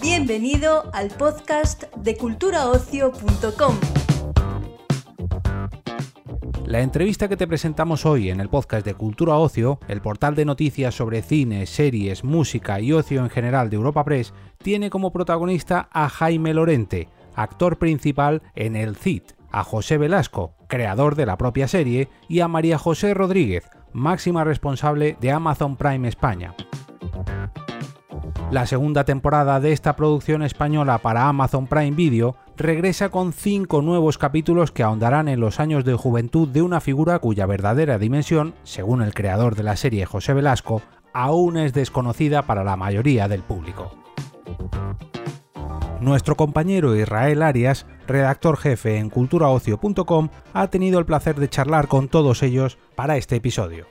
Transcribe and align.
Bienvenido 0.00 0.90
al 0.92 1.08
podcast 1.08 1.84
de 1.96 2.16
culturaocio.com. 2.16 3.76
La 6.66 6.80
entrevista 6.80 7.28
que 7.28 7.36
te 7.36 7.46
presentamos 7.46 8.04
hoy 8.06 8.30
en 8.30 8.40
el 8.40 8.48
podcast 8.48 8.84
de 8.84 8.94
Cultura 8.94 9.36
Ocio, 9.36 9.78
el 9.86 10.00
portal 10.00 10.34
de 10.34 10.44
noticias 10.44 10.94
sobre 10.94 11.22
cine, 11.22 11.66
series, 11.66 12.24
música 12.24 12.80
y 12.80 12.92
ocio 12.92 13.20
en 13.22 13.30
general 13.30 13.70
de 13.70 13.76
Europa 13.76 14.04
Press, 14.04 14.34
tiene 14.58 14.90
como 14.90 15.12
protagonista 15.12 15.88
a 15.92 16.08
Jaime 16.08 16.54
Lorente, 16.54 17.08
actor 17.34 17.78
principal 17.78 18.42
en 18.54 18.74
El 18.74 18.96
Cid, 18.96 19.22
a 19.52 19.62
José 19.62 19.96
Velasco, 19.96 20.55
creador 20.66 21.14
de 21.14 21.26
la 21.26 21.36
propia 21.38 21.68
serie, 21.68 22.08
y 22.28 22.40
a 22.40 22.48
María 22.48 22.78
José 22.78 23.14
Rodríguez, 23.14 23.68
máxima 23.92 24.44
responsable 24.44 25.16
de 25.20 25.32
Amazon 25.32 25.76
Prime 25.76 26.08
España. 26.08 26.54
La 28.50 28.64
segunda 28.66 29.04
temporada 29.04 29.58
de 29.58 29.72
esta 29.72 29.96
producción 29.96 30.42
española 30.42 30.98
para 30.98 31.28
Amazon 31.28 31.66
Prime 31.66 31.96
Video 31.96 32.36
regresa 32.56 33.08
con 33.08 33.32
cinco 33.32 33.82
nuevos 33.82 34.18
capítulos 34.18 34.70
que 34.70 34.84
ahondarán 34.84 35.28
en 35.28 35.40
los 35.40 35.58
años 35.58 35.84
de 35.84 35.94
juventud 35.94 36.46
de 36.48 36.62
una 36.62 36.80
figura 36.80 37.18
cuya 37.18 37.46
verdadera 37.46 37.98
dimensión, 37.98 38.54
según 38.62 39.02
el 39.02 39.14
creador 39.14 39.56
de 39.56 39.64
la 39.64 39.76
serie 39.76 40.06
José 40.06 40.32
Velasco, 40.32 40.80
aún 41.12 41.56
es 41.56 41.72
desconocida 41.72 42.42
para 42.42 42.62
la 42.62 42.76
mayoría 42.76 43.26
del 43.26 43.42
público. 43.42 43.90
Nuestro 46.00 46.36
compañero 46.36 46.94
Israel 46.94 47.42
Arias, 47.42 47.86
redactor 48.06 48.58
jefe 48.58 48.98
en 48.98 49.08
culturaocio.com, 49.08 50.28
ha 50.52 50.68
tenido 50.68 50.98
el 50.98 51.06
placer 51.06 51.36
de 51.36 51.48
charlar 51.48 51.88
con 51.88 52.08
todos 52.08 52.42
ellos 52.42 52.76
para 52.94 53.16
este 53.16 53.36
episodio. 53.36 53.86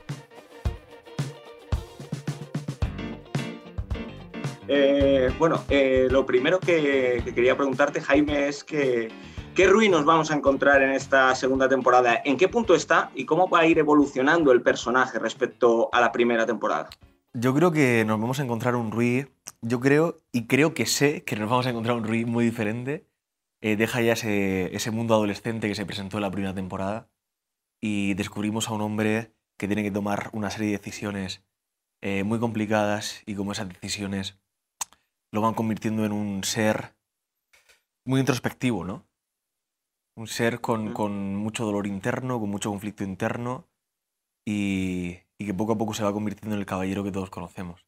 Eh, 4.68 5.32
bueno, 5.38 5.64
eh, 5.68 6.06
lo 6.08 6.24
primero 6.24 6.60
que, 6.60 7.22
quería 7.34 7.56
preguntarte, 7.56 8.00
Jaime, 8.00 8.48
es 8.48 8.62
que, 8.62 9.08
¿qué 9.56 9.66
ruinos 9.66 10.04
vamos 10.04 10.30
a 10.30 10.36
encontrar 10.36 10.82
en 10.82 10.92
esta 10.92 11.34
segunda 11.34 11.68
temporada? 11.68 12.22
¿En 12.24 12.36
qué 12.36 12.46
punto 12.46 12.76
está 12.76 13.10
y 13.16 13.24
cómo 13.24 13.48
va 13.48 13.60
a 13.60 13.66
ir 13.66 13.78
evolucionando 13.78 14.52
el 14.52 14.62
personaje 14.62 15.18
respecto 15.18 15.88
a 15.92 16.00
la 16.00 16.12
primera 16.12 16.46
temporada? 16.46 16.88
Yo 17.38 17.54
creo 17.54 17.70
que 17.70 18.04
nos 18.06 18.18
vamos 18.18 18.40
a 18.40 18.44
encontrar 18.44 18.76
un 18.76 18.90
Rui, 18.90 19.28
yo 19.60 19.78
creo 19.80 20.16
y 20.32 20.46
creo 20.46 20.72
que 20.72 20.86
sé 20.86 21.22
que 21.24 21.36
nos 21.36 21.50
vamos 21.50 21.66
a 21.66 21.70
encontrar 21.70 21.94
un 21.96 22.04
Rui 22.04 22.24
muy 22.24 22.46
diferente. 22.46 23.06
Eh, 23.60 23.76
deja 23.76 24.00
ya 24.00 24.14
ese, 24.14 24.74
ese 24.74 24.90
mundo 24.90 25.14
adolescente 25.14 25.68
que 25.68 25.74
se 25.74 25.84
presentó 25.84 26.16
en 26.16 26.22
la 26.22 26.30
primera 26.30 26.54
temporada 26.54 27.10
y 27.78 28.14
descubrimos 28.14 28.68
a 28.68 28.72
un 28.74 28.80
hombre 28.80 29.34
que 29.58 29.66
tiene 29.66 29.82
que 29.82 29.90
tomar 29.90 30.30
una 30.32 30.50
serie 30.50 30.68
de 30.68 30.78
decisiones 30.78 31.42
muy 32.24 32.38
complicadas 32.38 33.22
y 33.26 33.34
como 33.34 33.52
esas 33.52 33.68
decisiones 33.68 34.38
lo 35.32 35.40
van 35.40 35.54
convirtiendo 35.54 36.04
en 36.04 36.12
un 36.12 36.44
ser 36.44 36.94
muy 38.06 38.20
introspectivo, 38.20 38.84
¿no? 38.84 39.06
Un 40.16 40.28
ser 40.28 40.60
con, 40.60 41.36
mucho 41.36 41.66
dolor 41.66 41.86
interno, 41.86 42.40
con 42.40 42.48
mucho 42.48 42.70
conflicto 42.70 43.04
interno 43.04 43.68
y, 44.46 45.18
que 45.44 45.54
poco 45.54 45.72
a 45.72 45.78
poco 45.78 45.92
se 45.92 46.04
va 46.04 46.12
convirtiendo 46.12 46.54
en 46.54 46.60
el 46.60 46.66
caballero 46.66 47.04
que 47.04 47.12
todos 47.12 47.30
conocemos. 47.30 47.86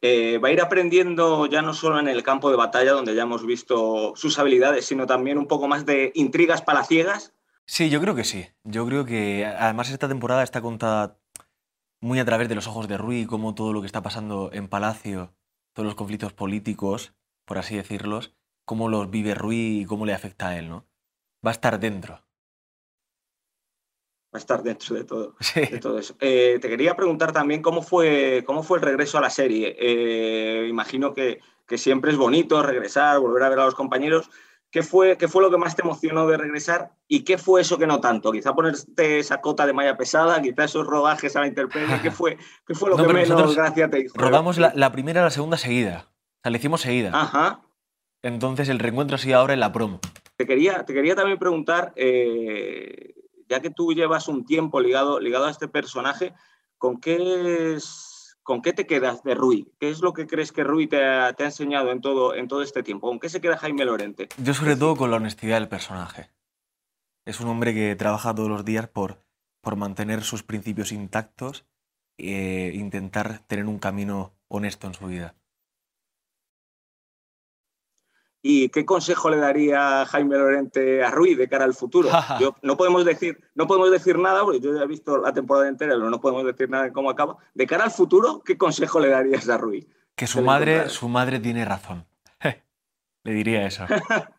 Eh, 0.00 0.38
va 0.38 0.48
a 0.48 0.52
ir 0.52 0.60
aprendiendo 0.60 1.46
ya 1.46 1.62
no 1.62 1.74
solo 1.74 1.98
en 1.98 2.08
el 2.08 2.22
campo 2.22 2.50
de 2.50 2.56
batalla, 2.56 2.92
donde 2.92 3.14
ya 3.14 3.22
hemos 3.22 3.44
visto 3.44 4.12
sus 4.16 4.38
habilidades, 4.38 4.86
sino 4.86 5.06
también 5.06 5.38
un 5.38 5.46
poco 5.46 5.68
más 5.68 5.86
de 5.86 6.12
intrigas 6.14 6.62
palaciegas. 6.62 7.34
Sí, 7.66 7.90
yo 7.90 8.00
creo 8.00 8.14
que 8.14 8.24
sí. 8.24 8.46
Yo 8.64 8.86
creo 8.86 9.04
que 9.04 9.46
además 9.46 9.90
esta 9.90 10.08
temporada 10.08 10.42
está 10.42 10.60
contada 10.60 11.18
muy 12.00 12.20
a 12.20 12.24
través 12.24 12.48
de 12.48 12.54
los 12.54 12.66
ojos 12.66 12.88
de 12.88 12.96
Rui, 12.96 13.26
como 13.26 13.54
todo 13.54 13.72
lo 13.72 13.80
que 13.80 13.86
está 13.86 14.02
pasando 14.02 14.50
en 14.52 14.68
Palacio, 14.68 15.34
todos 15.72 15.86
los 15.86 15.96
conflictos 15.96 16.32
políticos, 16.32 17.14
por 17.44 17.58
así 17.58 17.76
decirlos, 17.76 18.34
cómo 18.64 18.88
los 18.88 19.10
vive 19.10 19.34
Rui 19.34 19.80
y 19.80 19.84
cómo 19.84 20.06
le 20.06 20.14
afecta 20.14 20.48
a 20.48 20.58
él, 20.58 20.68
¿no? 20.68 20.86
Va 21.44 21.50
a 21.50 21.52
estar 21.52 21.80
dentro. 21.80 22.27
A 24.38 24.40
estar 24.40 24.62
dentro 24.62 24.94
de 24.94 25.04
todo, 25.04 25.34
de 25.54 25.78
todo 25.78 25.98
eso. 25.98 26.14
Eh, 26.20 26.58
te 26.60 26.68
quería 26.68 26.94
preguntar 26.94 27.32
también 27.32 27.60
cómo 27.60 27.82
fue, 27.82 28.44
cómo 28.46 28.62
fue 28.62 28.78
el 28.78 28.84
regreso 28.84 29.18
a 29.18 29.20
la 29.20 29.30
serie. 29.30 29.76
Eh, 29.78 30.66
imagino 30.68 31.12
que, 31.12 31.40
que 31.66 31.76
siempre 31.76 32.12
es 32.12 32.16
bonito 32.16 32.62
regresar, 32.62 33.18
volver 33.18 33.42
a 33.42 33.48
ver 33.48 33.58
a 33.58 33.64
los 33.64 33.74
compañeros, 33.74 34.30
¿Qué 34.70 34.82
fue, 34.82 35.16
¿Qué 35.16 35.28
fue 35.28 35.42
lo 35.42 35.50
que 35.50 35.56
más 35.56 35.76
te 35.76 35.82
emocionó 35.82 36.26
de 36.26 36.36
regresar 36.36 36.90
y 37.06 37.24
qué 37.24 37.38
fue 37.38 37.62
eso 37.62 37.78
que 37.78 37.86
no 37.86 38.00
tanto? 38.00 38.30
Quizá 38.32 38.54
ponerte 38.54 39.18
esa 39.18 39.40
cota 39.40 39.66
de 39.66 39.72
malla 39.72 39.96
pesada, 39.96 40.42
quizá 40.42 40.64
esos 40.64 40.86
rodajes 40.86 41.34
a 41.36 41.40
la 41.40 41.46
intemperie, 41.46 42.00
¿qué 42.02 42.10
fue, 42.10 42.36
qué 42.66 42.74
fue 42.74 42.90
lo 42.90 42.96
que 42.96 43.10
menos 43.10 43.56
gracia 43.56 43.88
te 43.88 44.00
hizo? 44.00 44.14
Rodamos 44.18 44.58
la, 44.58 44.92
primera 44.92 45.22
y 45.22 45.24
la 45.24 45.30
segunda 45.30 45.56
seguida, 45.56 46.08
o 46.10 46.40
sea, 46.42 46.50
le 46.50 46.58
hicimos 46.58 46.82
seguida. 46.82 47.12
Ajá. 47.14 47.62
Entonces 48.20 48.68
el 48.68 48.78
reencuentro 48.78 49.14
ha 49.14 49.18
sido 49.18 49.38
ahora 49.38 49.54
en 49.54 49.60
la 49.60 49.72
promo. 49.72 50.00
Te 50.36 50.46
quería, 50.46 50.84
te 50.84 50.92
quería 50.92 51.14
también 51.14 51.38
preguntar, 51.38 51.94
eh, 51.96 53.14
ya 53.48 53.60
que 53.60 53.70
tú 53.70 53.92
llevas 53.92 54.28
un 54.28 54.44
tiempo 54.44 54.80
ligado, 54.80 55.20
ligado 55.20 55.46
a 55.46 55.50
este 55.50 55.68
personaje, 55.68 56.34
¿con 56.76 57.00
qué 57.00 57.74
es 57.74 58.18
¿Con 58.48 58.62
qué 58.62 58.72
te 58.72 58.86
quedas 58.86 59.22
de 59.24 59.34
Rui? 59.34 59.70
¿Qué 59.78 59.90
es 59.90 60.00
lo 60.00 60.14
que 60.14 60.26
crees 60.26 60.52
que 60.52 60.64
Rui 60.64 60.86
te 60.86 61.04
ha, 61.04 61.36
enseñado 61.38 61.92
en 61.92 62.00
todo, 62.00 62.34
en 62.34 62.48
todo 62.48 62.62
este 62.62 62.82
tiempo? 62.82 63.06
¿Con 63.06 63.20
qué 63.20 63.28
se 63.28 63.42
queda 63.42 63.58
Jaime 63.58 63.84
Lorente? 63.84 64.30
Yo 64.42 64.54
sobre 64.54 64.74
todo 64.74 64.96
con 64.96 65.10
la 65.10 65.18
honestidad 65.18 65.56
del 65.60 65.68
personaje. 65.68 66.30
Es 67.26 67.40
un 67.40 67.48
hombre 67.48 67.74
que 67.74 67.94
trabaja 67.94 68.34
todos 68.34 68.48
los 68.48 68.64
días 68.64 68.88
por, 68.88 69.22
por 69.60 69.76
mantener 69.76 70.22
sus 70.22 70.44
principios 70.44 70.92
intactos 70.92 71.66
e 72.16 72.72
intentar 72.74 73.40
tener 73.40 73.66
un 73.66 73.78
camino 73.78 74.32
honesto 74.48 74.86
en 74.86 74.94
su 74.94 75.08
vida. 75.08 75.34
¿Y 78.40 78.68
qué 78.68 78.84
consejo 78.84 79.30
le 79.30 79.38
daría 79.38 80.06
Jaime 80.06 80.36
Lorente 80.36 81.02
a 81.02 81.10
Rui 81.10 81.34
de 81.34 81.48
cara 81.48 81.64
al 81.64 81.74
futuro? 81.74 82.08
no, 82.62 82.76
podemos 82.76 83.04
decir, 83.04 83.40
no 83.54 83.66
podemos 83.66 83.90
decir 83.90 84.18
nada, 84.18 84.44
porque 84.44 84.60
yo 84.60 84.74
ya 84.74 84.82
he 84.82 84.86
visto 84.86 85.18
la 85.18 85.32
temporada 85.32 85.68
entera, 85.68 85.94
pero 85.94 86.08
no 86.08 86.20
podemos 86.20 86.44
decir 86.44 86.70
nada 86.70 86.84
de 86.84 86.92
cómo 86.92 87.10
acaba. 87.10 87.36
De 87.54 87.66
cara 87.66 87.84
al 87.84 87.90
futuro, 87.90 88.42
¿qué 88.44 88.56
consejo 88.56 89.00
le 89.00 89.08
darías 89.08 89.48
a 89.48 89.58
Rui? 89.58 89.88
Que 90.14 90.26
su 90.26 90.42
madre, 90.42 90.88
su 90.88 91.08
madre 91.08 91.40
tiene 91.40 91.64
razón. 91.64 92.06
le 93.24 93.32
diría 93.32 93.66
eso. 93.66 93.84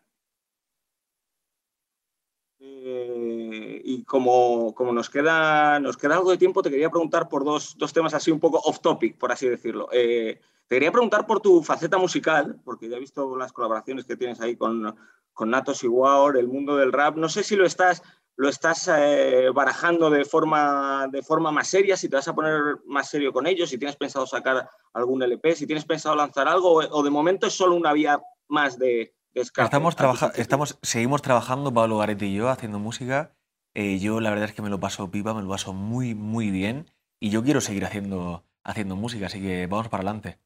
Eh, 2.82 3.80
y 3.84 4.04
como, 4.04 4.74
como, 4.74 4.92
nos, 4.92 5.10
queda, 5.10 5.80
nos 5.80 5.96
queda 5.96 6.16
algo 6.16 6.30
de 6.30 6.38
tiempo, 6.38 6.62
te 6.62 6.70
quería 6.70 6.88
preguntar 6.88 7.28
por 7.28 7.44
dos, 7.44 7.76
dos 7.76 7.92
temas 7.92 8.14
así 8.14 8.30
un 8.30 8.40
poco 8.40 8.58
off 8.64 8.80
topic, 8.80 9.18
por 9.18 9.32
así 9.32 9.48
decirlo. 9.48 9.88
Eh, 9.92 10.40
te 10.70 10.76
quería 10.76 10.92
preguntar 10.92 11.26
por 11.26 11.40
tu 11.40 11.64
faceta 11.64 11.98
musical, 11.98 12.60
porque 12.64 12.88
ya 12.88 12.96
he 12.96 13.00
visto 13.00 13.36
las 13.36 13.52
colaboraciones 13.52 14.04
que 14.04 14.16
tienes 14.16 14.40
ahí 14.40 14.54
con, 14.54 14.96
con 15.32 15.50
Natos 15.50 15.82
y 15.82 15.88
War, 15.88 16.36
el 16.36 16.46
mundo 16.46 16.76
del 16.76 16.92
rap. 16.92 17.16
No 17.16 17.28
sé 17.28 17.42
si 17.42 17.56
lo 17.56 17.66
estás, 17.66 18.04
lo 18.36 18.48
estás 18.48 18.88
eh, 18.96 19.48
barajando 19.52 20.10
de 20.10 20.24
forma, 20.24 21.08
de 21.10 21.24
forma 21.24 21.50
más 21.50 21.66
seria, 21.66 21.96
si 21.96 22.08
te 22.08 22.14
vas 22.14 22.28
a 22.28 22.36
poner 22.36 22.76
más 22.86 23.08
serio 23.08 23.32
con 23.32 23.48
ellos, 23.48 23.68
si 23.68 23.78
tienes 23.78 23.96
pensado 23.96 24.28
sacar 24.28 24.70
algún 24.92 25.24
LP, 25.24 25.56
si 25.56 25.66
tienes 25.66 25.84
pensado 25.84 26.14
lanzar 26.14 26.46
algo, 26.46 26.74
o, 26.74 27.02
de 27.02 27.10
momento 27.10 27.48
es 27.48 27.52
solo 27.52 27.74
una 27.74 27.92
vía 27.92 28.22
más 28.46 28.78
de, 28.78 29.12
escape. 29.34 29.64
Estamos, 29.64 29.96
estamos 30.36 30.78
seguimos 30.82 31.20
trabajando, 31.20 31.74
Pablo 31.74 31.98
Garetti 31.98 32.26
y 32.26 32.34
yo, 32.36 32.48
haciendo 32.48 32.78
música. 32.78 33.34
Eh, 33.74 33.98
yo 33.98 34.20
la 34.20 34.30
verdad 34.30 34.48
es 34.48 34.54
que 34.54 34.62
me 34.62 34.70
lo 34.70 34.78
paso 34.78 35.10
pipa, 35.10 35.34
me 35.34 35.42
lo 35.42 35.48
paso 35.48 35.72
muy, 35.72 36.14
muy 36.14 36.52
bien. 36.52 36.88
Y 37.18 37.30
yo 37.30 37.42
quiero 37.42 37.60
seguir 37.60 37.84
haciendo, 37.84 38.44
haciendo 38.62 38.94
música, 38.94 39.26
así 39.26 39.40
que 39.40 39.66
vamos 39.66 39.88
para 39.88 40.02
adelante. 40.02 40.38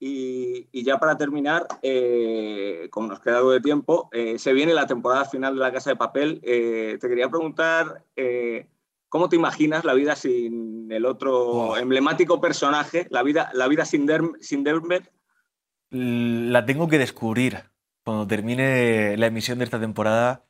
Y, 0.00 0.68
ya 0.84 0.98
para 0.98 1.18
terminar, 1.18 1.66
eh, 1.82 2.88
como 2.90 3.08
nos 3.08 3.20
queda 3.20 3.38
algo 3.38 3.50
de 3.50 3.60
tiempo, 3.60 4.08
eh, 4.12 4.38
se 4.38 4.52
viene 4.52 4.72
la 4.72 4.86
temporada 4.86 5.24
final 5.24 5.54
de 5.54 5.60
La 5.60 5.72
Casa 5.72 5.90
de 5.90 5.96
Papel. 5.96 6.40
Eh, 6.44 6.98
te 7.00 7.08
quería 7.08 7.28
preguntar 7.28 8.04
cómo 9.08 9.28
te 9.28 9.36
imaginas 9.36 9.84
la 9.84 9.94
vida 9.94 10.14
sin 10.14 10.90
el 10.92 11.04
otro 11.04 11.76
emblemático 11.76 12.40
personaje, 12.40 13.06
la 13.10 13.22
vida, 13.22 13.50
la 13.54 13.66
vida 13.66 13.84
sin, 13.84 14.06
sin 14.40 14.64
Dermer. 14.64 15.10
La 15.90 16.64
tengo 16.64 16.88
que 16.88 16.98
descubrir. 16.98 17.64
Cuando 18.04 18.26
termine 18.26 19.16
la 19.16 19.26
emisión 19.26 19.58
de 19.58 19.64
esta 19.64 19.80
temporada, 19.80 20.44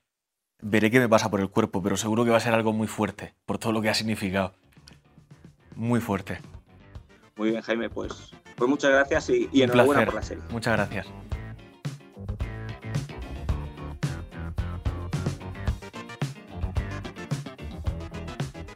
veré 0.61 0.91
qué 0.91 1.00
me 1.00 1.09
pasa 1.09 1.31
por 1.31 1.41
el 1.41 1.50
cuerpo, 1.50 1.83
pero 1.83 1.97
seguro 1.97 2.25
que 2.25 2.31
va 2.31 2.37
a 2.37 2.41
ser 2.41 2.55
algo 2.55 2.73
muy 2.73 2.87
fuerte, 2.87 3.35
por 3.47 3.59
todo 3.59 3.73
lo 3.73 3.81
que 3.81 3.89
ha 3.89 3.95
significado. 3.95 4.55
Muy 5.75 6.00
fuerte. 6.00 6.39
Muy 7.38 7.50
bien, 7.50 7.62
Jaime, 7.62 7.88
pues 7.88 8.32
pues 8.58 8.69
muchas 8.69 8.90
gracias 8.90 9.31
y, 9.31 9.62
enhorabuena 9.62 10.05
por 10.05 10.14
la 10.14 10.23
serie. 10.23 10.43
Muchas 10.50 10.76
gracias. 10.76 11.06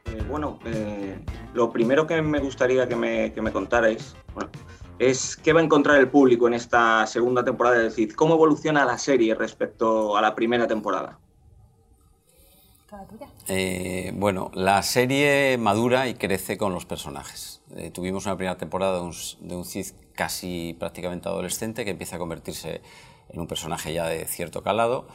Eh, 0.05 0.23
bueno, 0.29 0.61
eh, 0.65 1.19
lo 1.53 1.73
primero 1.73 2.07
que 2.07 2.23
me 2.23 2.39
gustaría 2.39 2.89
que 2.89 2.95
me, 2.95 3.33
que 3.33 3.43
me 3.43 3.51
contarais 3.51 4.15
es 5.01 5.37
qué 5.37 5.53
va 5.53 5.61
a 5.61 5.65
encontrar 5.65 5.99
el 5.99 6.09
público 6.09 6.47
en 6.47 6.55
esta 6.55 7.05
segunda 7.09 7.45
temporada 7.45 7.79
de 7.79 7.91
CID. 7.91 8.13
¿Cómo 8.13 8.35
evoluciona 8.35 8.85
la 8.85 8.99
serie 8.99 9.35
respecto 9.35 10.17
a 10.17 10.23
la 10.23 10.37
primera 10.37 10.69
temporada? 10.69 11.19
Eh, 13.49 14.13
bueno, 14.15 14.51
la 14.55 14.83
serie 14.83 15.57
madura 15.59 16.09
y 16.09 16.15
crece 16.15 16.59
con 16.59 16.75
los 16.75 16.87
personajes. 16.87 17.63
Eh, 17.77 17.91
tuvimos 17.91 18.27
una 18.27 18.37
primera 18.37 18.57
temporada 18.57 18.97
de 18.97 19.03
un, 19.03 19.13
de 19.41 19.65
Cid 19.65 19.87
casi 20.15 20.77
prácticamente 20.79 21.29
adolescente 21.29 21.85
que 21.85 21.93
empieza 21.93 22.17
a 22.17 22.19
convertirse 22.19 22.83
en 23.31 23.41
un 23.41 23.47
personaje 23.47 23.93
ya 23.93 24.07
de 24.07 24.27
cierto 24.27 24.63
calado 24.63 25.07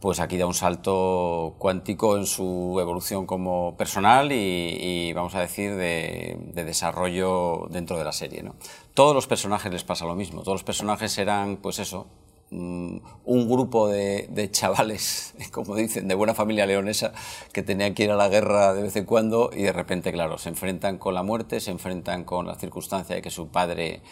pues 0.00 0.18
aquí 0.18 0.38
da 0.38 0.46
un 0.46 0.54
salto 0.54 1.54
cuántico 1.58 2.16
en 2.16 2.24
su 2.24 2.78
evolución 2.80 3.26
como 3.26 3.76
personal 3.76 4.32
y, 4.32 5.12
vamos 5.12 5.34
a 5.34 5.40
decir 5.40 5.76
de, 5.76 6.38
desarrollo 6.54 7.66
dentro 7.70 7.98
de 7.98 8.04
la 8.04 8.12
serie. 8.12 8.42
¿no? 8.42 8.54
Todos 8.94 9.14
los 9.14 9.26
personajes 9.26 9.70
les 9.70 9.84
pasa 9.84 10.06
lo 10.06 10.14
mismo, 10.14 10.40
todos 10.40 10.54
los 10.54 10.64
personajes 10.64 11.16
eran 11.18 11.58
pues 11.58 11.78
eso, 11.78 12.06
un 12.50 13.48
grupo 13.48 13.88
de, 13.88 14.26
de, 14.30 14.50
chavales, 14.50 15.34
como 15.52 15.76
dicen, 15.76 16.08
de 16.08 16.14
buena 16.14 16.34
familia 16.34 16.66
leonesa, 16.66 17.12
que 17.52 17.62
tenían 17.62 17.94
que 17.94 18.04
ir 18.04 18.10
a 18.10 18.16
la 18.16 18.28
guerra 18.28 18.74
de 18.74 18.82
vez 18.82 18.96
en 18.96 19.04
cuando 19.04 19.50
y 19.54 19.62
de 19.62 19.72
repente, 19.72 20.12
claro, 20.12 20.38
se 20.38 20.48
enfrentan 20.48 20.98
con 20.98 21.14
la 21.14 21.22
muerte, 21.22 21.60
se 21.60 21.70
enfrentan 21.70 22.24
con 22.24 22.46
la 22.46 22.56
circunstancia 22.56 23.14
de 23.14 23.22
que 23.22 23.30
su 23.30 23.48
padre 23.48 24.02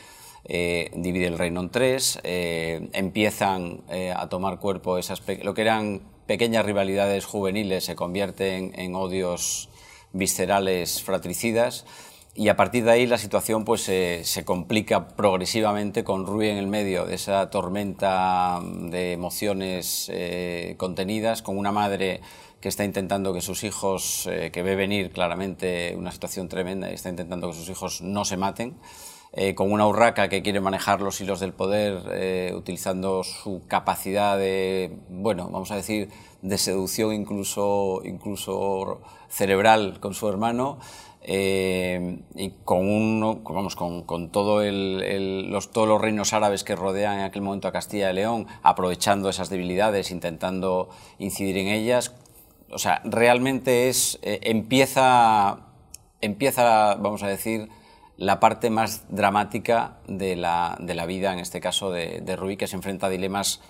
eh, 0.44 0.90
divide 0.94 1.26
el 1.26 1.37
reino 1.37 1.61
en 1.61 1.70
tres, 1.70 2.20
eh, 2.23 2.88
empiezan 2.93 3.82
eh, 3.88 4.14
a 4.17 4.29
tomar 4.29 4.58
cuerpo 4.58 4.99
esas 4.99 5.23
lo 5.43 5.52
que 5.52 5.62
eran 5.62 6.02
pequeñas 6.26 6.64
rivalidades 6.64 7.26
juveniles 7.26 7.85
se 7.85 7.96
convierten 7.96 8.73
en 8.76 8.94
odios 8.94 9.69
viscerales 10.12 11.02
fratricidas 11.02 11.85
y 12.38 12.49
a 12.49 12.56
partir 12.56 12.85
de 12.85 12.93
ahí 12.93 13.06
la 13.06 13.19
situación 13.19 13.64
pues 13.64 13.82
se 13.82 14.44
complica 14.44 15.08
progresivamente 15.08 16.05
con 16.05 16.25
Rui 16.25 16.49
en 16.49 16.56
el 16.56 16.69
medio 16.69 17.05
de 17.05 17.17
esa 17.17 17.50
tormenta 17.50 18.61
de 18.62 19.12
emociones 19.12 20.08
contenidas, 20.76 21.43
con 21.43 21.58
una 21.58 21.73
madre 21.73 22.20
que 22.61 22.69
está 22.69 22.85
intentando 22.85 23.35
que 23.35 23.40
sus 23.40 23.64
hijos, 23.64 24.29
que 24.52 24.62
ve 24.62 24.76
venir 24.76 25.11
claramente 25.11 25.96
una 25.96 26.12
situación 26.12 26.49
tremenda 26.49 26.88
y 26.90 26.94
está 26.94 27.08
intentando 27.08 27.49
que 27.49 27.56
sus 27.56 27.69
hijos 27.70 28.02
no 28.02 28.25
se 28.25 28.37
maten. 28.37 28.76
Eh, 29.32 29.55
con 29.55 29.70
una 29.70 29.87
urraca 29.87 30.31
que 30.31 30.43
quiere 30.43 30.61
manejar 30.61 31.02
los 31.02 31.20
hilos 31.20 31.38
del 31.38 31.52
poder 31.52 32.02
eh, 32.12 32.55
utilizando 32.56 33.23
su 33.25 33.61
capacidad 33.69 34.38
de, 34.38 34.96
bueno, 35.11 35.50
vamos 35.50 35.70
a 35.70 35.76
decir, 35.76 36.08
de 36.40 36.56
seducción 36.56 37.12
incluso, 37.12 38.00
incluso 38.05 39.02
cerebral 39.29 40.00
con 40.00 40.14
su 40.14 40.29
hermano. 40.31 40.79
Eh, 41.31 42.21
y 42.37 42.53
con, 42.65 42.89
uno, 42.89 43.43
vamos, 43.45 43.77
con, 43.77 44.03
con 44.05 44.31
todo 44.31 44.63
el, 44.63 45.51
los, 45.51 45.71
todos 45.73 45.87
los 45.87 46.01
reinos 46.01 46.33
árabes 46.33 46.65
que 46.65 46.75
rodean 46.75 47.19
en 47.19 47.25
aquel 47.25 47.43
momento 47.43 47.69
a 47.69 47.73
Castilla 47.73 48.11
y 48.11 48.15
León, 48.15 48.47
aprovechando 48.63 49.29
esas 49.29 49.51
debilidades, 49.51 50.11
intentando 50.11 50.89
incidir 51.19 51.59
en 51.59 51.69
ellas. 51.69 52.15
O 52.71 52.79
sea, 52.79 53.03
realmente 53.05 53.91
es, 53.91 54.19
empieza, 54.23 55.67
empieza, 56.23 56.95
vamos 56.95 57.23
a 57.23 57.29
decir, 57.29 57.69
la 58.17 58.41
parte 58.41 58.71
más 58.71 59.05
dramática 59.11 59.99
de 60.07 60.35
la, 60.35 60.79
de 60.81 60.95
la 60.95 61.05
vida, 61.05 61.35
en 61.35 61.41
este 61.41 61.61
caso 61.61 61.91
de, 61.91 62.23
de, 62.23 62.37
Rui, 62.37 62.57
que 62.57 62.67
se 62.67 62.77
enfrenta 62.77 63.09
a 63.09 63.11
dilemas 63.11 63.61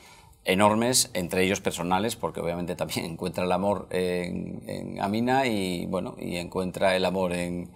enormes, 0.45 1.11
entre 1.15 1.45
ellos 1.45 1.61
personales, 1.61 2.17
porque 2.17 2.41
obviamente 2.41 2.77
también 2.77 3.05
encuentra 3.13 3.45
el 3.45 3.53
amor 3.53 3.87
en, 3.91 4.99
Amina 5.01 5.47
y, 5.47 5.87
bueno, 5.87 6.17
y 6.19 6.37
encuentra 6.37 6.97
el 6.97 7.05
amor 7.05 7.33
en, 7.33 7.71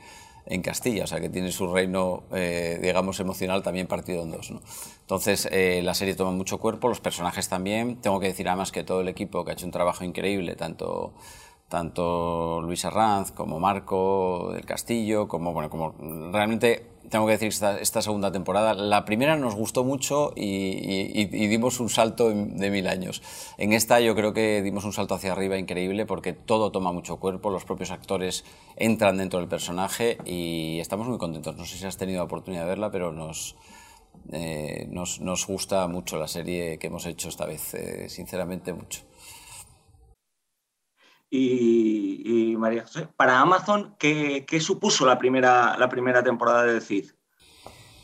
en 0.47 0.63
Castilla, 0.63 1.05
o 1.05 1.07
sea 1.07 1.21
que 1.21 1.29
tiene 1.29 1.53
su 1.53 1.73
reino, 1.73 2.25
eh, 2.33 2.79
digamos, 2.83 3.21
emocional 3.21 3.63
también 3.63 3.87
partido 3.87 4.23
en 4.23 4.33
dos. 4.33 4.53
Entonces, 5.01 5.49
eh, 5.53 5.83
la 5.83 5.95
serie 5.95 6.15
toma 6.15 6.33
mucho 6.33 6.59
cuerpo, 6.59 6.89
los 6.89 7.01
personajes 7.01 7.49
también. 7.49 7.97
Tengo 8.01 8.19
que 8.21 8.29
decir 8.29 8.49
además 8.49 8.73
que 8.73 8.85
todo 8.85 9.03
el 9.03 9.09
equipo 9.09 9.45
que 9.45 9.51
ha 9.51 9.55
hecho 9.55 9.67
un 9.67 9.73
trabajo 9.73 10.05
increíble, 10.05 10.57
tanto 10.57 11.13
tanto 11.73 12.61
Luis 12.61 12.85
Arranz 12.85 13.33
como 13.33 13.59
Marco 13.59 14.51
del 14.53 14.67
Castillo, 14.67 15.27
como, 15.27 15.55
bueno, 15.55 15.71
como 15.71 15.95
realmente 16.31 16.92
tengo 17.11 17.27
que 17.27 17.33
decir 17.33 17.49
esta, 17.49 17.79
esta 17.79 18.03
segunda 18.03 18.33
temporada, 18.33 18.75
la 18.75 19.05
primera 19.05 19.37
nos 19.37 19.55
gustó 19.55 19.85
mucho 19.85 20.33
y, 20.37 21.25
dimos 21.27 21.81
un 21.81 21.89
salto 21.89 22.31
de 22.31 22.71
mil 22.71 22.87
años. 22.89 23.23
En 23.59 23.73
esta 23.73 24.01
yo 24.01 24.15
creo 24.15 24.33
que 24.33 24.63
dimos 24.63 24.85
un 24.85 24.93
salto 24.93 25.15
hacia 25.15 25.33
arriba 25.33 25.59
increíble 25.59 26.07
porque 26.07 26.33
todo 26.33 26.73
toma 26.73 26.93
mucho 26.93 27.17
cuerpo, 27.17 27.51
los 27.51 27.65
propios 27.65 27.91
actores 27.91 28.45
entran 28.77 29.17
dentro 29.17 29.39
del 29.41 29.49
personaje 29.49 30.19
y 30.25 30.79
estamos 30.81 31.09
muy 31.09 31.19
contentos. 31.19 31.57
No 31.57 31.65
sé 31.65 31.77
si 31.77 31.87
has 31.87 31.97
tenido 31.97 32.19
la 32.19 32.25
oportunidad 32.25 32.63
de 32.63 32.69
verla, 32.69 32.91
pero 32.91 33.13
nos, 33.13 33.57
eh, 34.33 34.87
nos, 34.91 35.21
nos, 35.21 35.47
gusta 35.47 35.87
mucho 35.89 36.19
la 36.19 36.29
serie 36.29 36.79
que 36.79 36.87
hemos 36.87 37.07
hecho 37.07 37.29
esta 37.29 37.47
vez, 37.47 37.75
eh, 37.75 38.09
sinceramente 38.09 38.73
mucho. 38.73 39.03
Y, 41.35 42.55
María 42.59 42.83
José, 42.83 43.09
para 43.17 43.41
Amazon, 43.41 43.97
¿qué, 43.99 44.45
supuso 44.61 45.07
la 45.07 45.19
primera, 45.19 45.79
la 45.79 45.89
primera 45.89 46.23
temporada 46.23 46.65
de 46.65 46.81
Cid? 46.83 47.11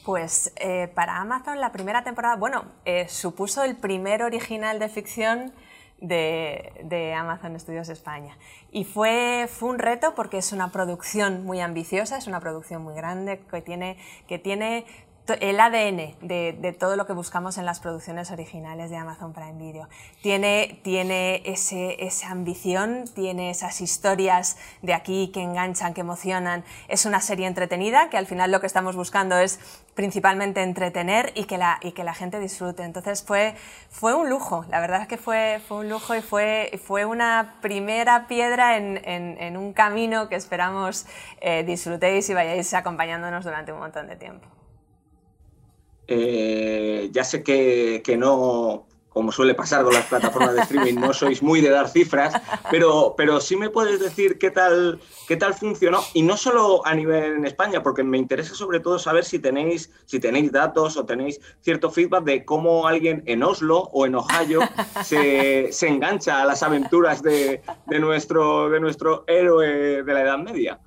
Pues 0.02 0.50
eh, 0.56 0.88
para 0.94 1.18
Amazon 1.18 1.60
la 1.60 1.70
primera 1.70 2.02
temporada, 2.02 2.36
bueno, 2.36 2.64
eh, 2.86 3.06
supuso 3.08 3.64
el 3.64 3.76
primer 3.76 4.22
original 4.22 4.78
de 4.78 4.88
ficción 4.88 5.52
de, 6.00 7.14
Amazon 7.14 7.60
Studios 7.60 7.90
España. 7.90 8.38
Y 8.70 8.84
fue, 8.84 9.46
fue 9.46 9.68
un 9.68 9.78
reto 9.78 10.14
porque 10.14 10.38
es 10.38 10.52
una 10.52 10.72
producción 10.72 11.44
muy 11.44 11.60
ambiciosa, 11.60 12.16
es 12.16 12.26
una 12.26 12.40
producción 12.40 12.82
muy 12.82 12.94
grande 12.94 13.40
que 13.50 13.60
tiene, 13.60 13.98
que 14.26 14.38
tiene 14.38 14.86
el 15.34 15.60
ADN 15.60 16.16
de, 16.20 16.76
todo 16.78 16.96
lo 16.96 17.06
que 17.06 17.12
buscamos 17.12 17.58
en 17.58 17.66
las 17.66 17.80
producciones 17.80 18.30
originales 18.30 18.90
de 18.90 18.96
Amazon 18.96 19.32
Prime 19.32 19.54
Video. 19.54 19.88
Tiene, 20.22 20.80
tiene 20.82 21.42
ese, 21.44 22.04
esa 22.04 22.30
ambición, 22.30 23.04
tiene 23.14 23.50
esas 23.50 23.80
historias 23.80 24.56
de 24.82 24.94
aquí 24.94 25.30
que 25.32 25.42
enganchan, 25.42 25.94
que 25.94 26.00
emocionan. 26.00 26.64
Es 26.88 27.04
una 27.06 27.20
serie 27.20 27.46
entretenida 27.46 28.10
que 28.10 28.16
al 28.16 28.26
final 28.26 28.50
lo 28.52 28.60
que 28.60 28.66
estamos 28.66 28.96
buscando 28.96 29.36
es 29.38 29.58
principalmente 29.94 30.62
entretener 30.62 31.32
y 31.34 31.44
que 31.44 31.58
la, 31.58 31.78
y 31.82 31.92
que 31.92 32.04
la 32.04 32.14
gente 32.14 32.38
disfrute. 32.38 32.84
Entonces 32.84 33.22
fue, 33.22 33.56
fue 33.90 34.14
un 34.14 34.30
lujo, 34.30 34.64
la 34.68 34.80
verdad 34.80 35.02
es 35.02 35.08
que 35.08 35.16
fue, 35.16 35.60
fue 35.66 35.78
un 35.78 35.88
lujo 35.88 36.14
y 36.14 36.22
fue, 36.22 36.80
fue 36.84 37.04
una 37.04 37.56
primera 37.60 38.28
piedra 38.28 38.76
en, 38.76 39.00
en, 39.04 39.56
un 39.56 39.72
camino 39.72 40.28
que 40.28 40.36
esperamos 40.36 41.06
eh, 41.40 41.64
disfrutéis 41.64 42.28
y 42.30 42.34
vayáis 42.34 42.72
acompañándonos 42.74 43.44
durante 43.44 43.72
un 43.72 43.80
montón 43.80 44.06
de 44.06 44.16
tiempo. 44.16 44.57
Eh, 46.08 47.10
ya 47.12 47.22
sé 47.22 47.42
que, 47.42 48.00
que, 48.02 48.16
no, 48.16 48.86
como 49.10 49.30
suele 49.30 49.54
pasar 49.54 49.84
con 49.84 49.92
las 49.92 50.06
plataformas 50.06 50.54
de 50.54 50.62
streaming, 50.62 50.94
no 50.94 51.12
sois 51.12 51.42
muy 51.42 51.60
de 51.60 51.70
dar 51.70 51.88
cifras, 51.88 52.32
pero, 52.70 53.14
pero 53.16 53.40
sí 53.40 53.56
me 53.56 53.68
puedes 53.68 54.00
decir 54.00 54.38
qué 54.38 54.50
tal, 54.50 55.00
qué 55.26 55.36
tal 55.36 55.54
funcionó, 55.54 56.00
y 56.14 56.22
no 56.22 56.36
solo 56.36 56.86
a 56.86 56.94
nivel 56.94 57.32
en 57.32 57.44
España, 57.44 57.82
porque 57.82 58.02
me 58.02 58.16
interesa 58.16 58.54
sobre 58.54 58.80
todo 58.80 58.98
saber 58.98 59.24
si 59.24 59.38
tenéis, 59.38 59.90
si 60.06 60.20
tenéis 60.20 60.52
datos 60.52 60.96
o 60.96 61.04
tenéis 61.04 61.40
cierto 61.60 61.90
feedback 61.90 62.24
de 62.24 62.44
cómo 62.44 62.86
alguien 62.86 63.22
en 63.26 63.42
Oslo 63.42 63.88
o 63.92 64.06
en 64.06 64.14
Ohio 64.14 64.60
se, 65.04 65.72
se 65.72 65.88
engancha 65.88 66.40
a 66.40 66.46
las 66.46 66.62
aventuras 66.62 67.22
de, 67.22 67.60
de, 67.86 67.98
nuestro, 67.98 68.70
de 68.70 68.80
nuestro 68.80 69.24
héroe 69.26 70.02
de 70.02 70.14
la 70.14 70.22
Edad 70.22 70.38
Media. 70.38 70.78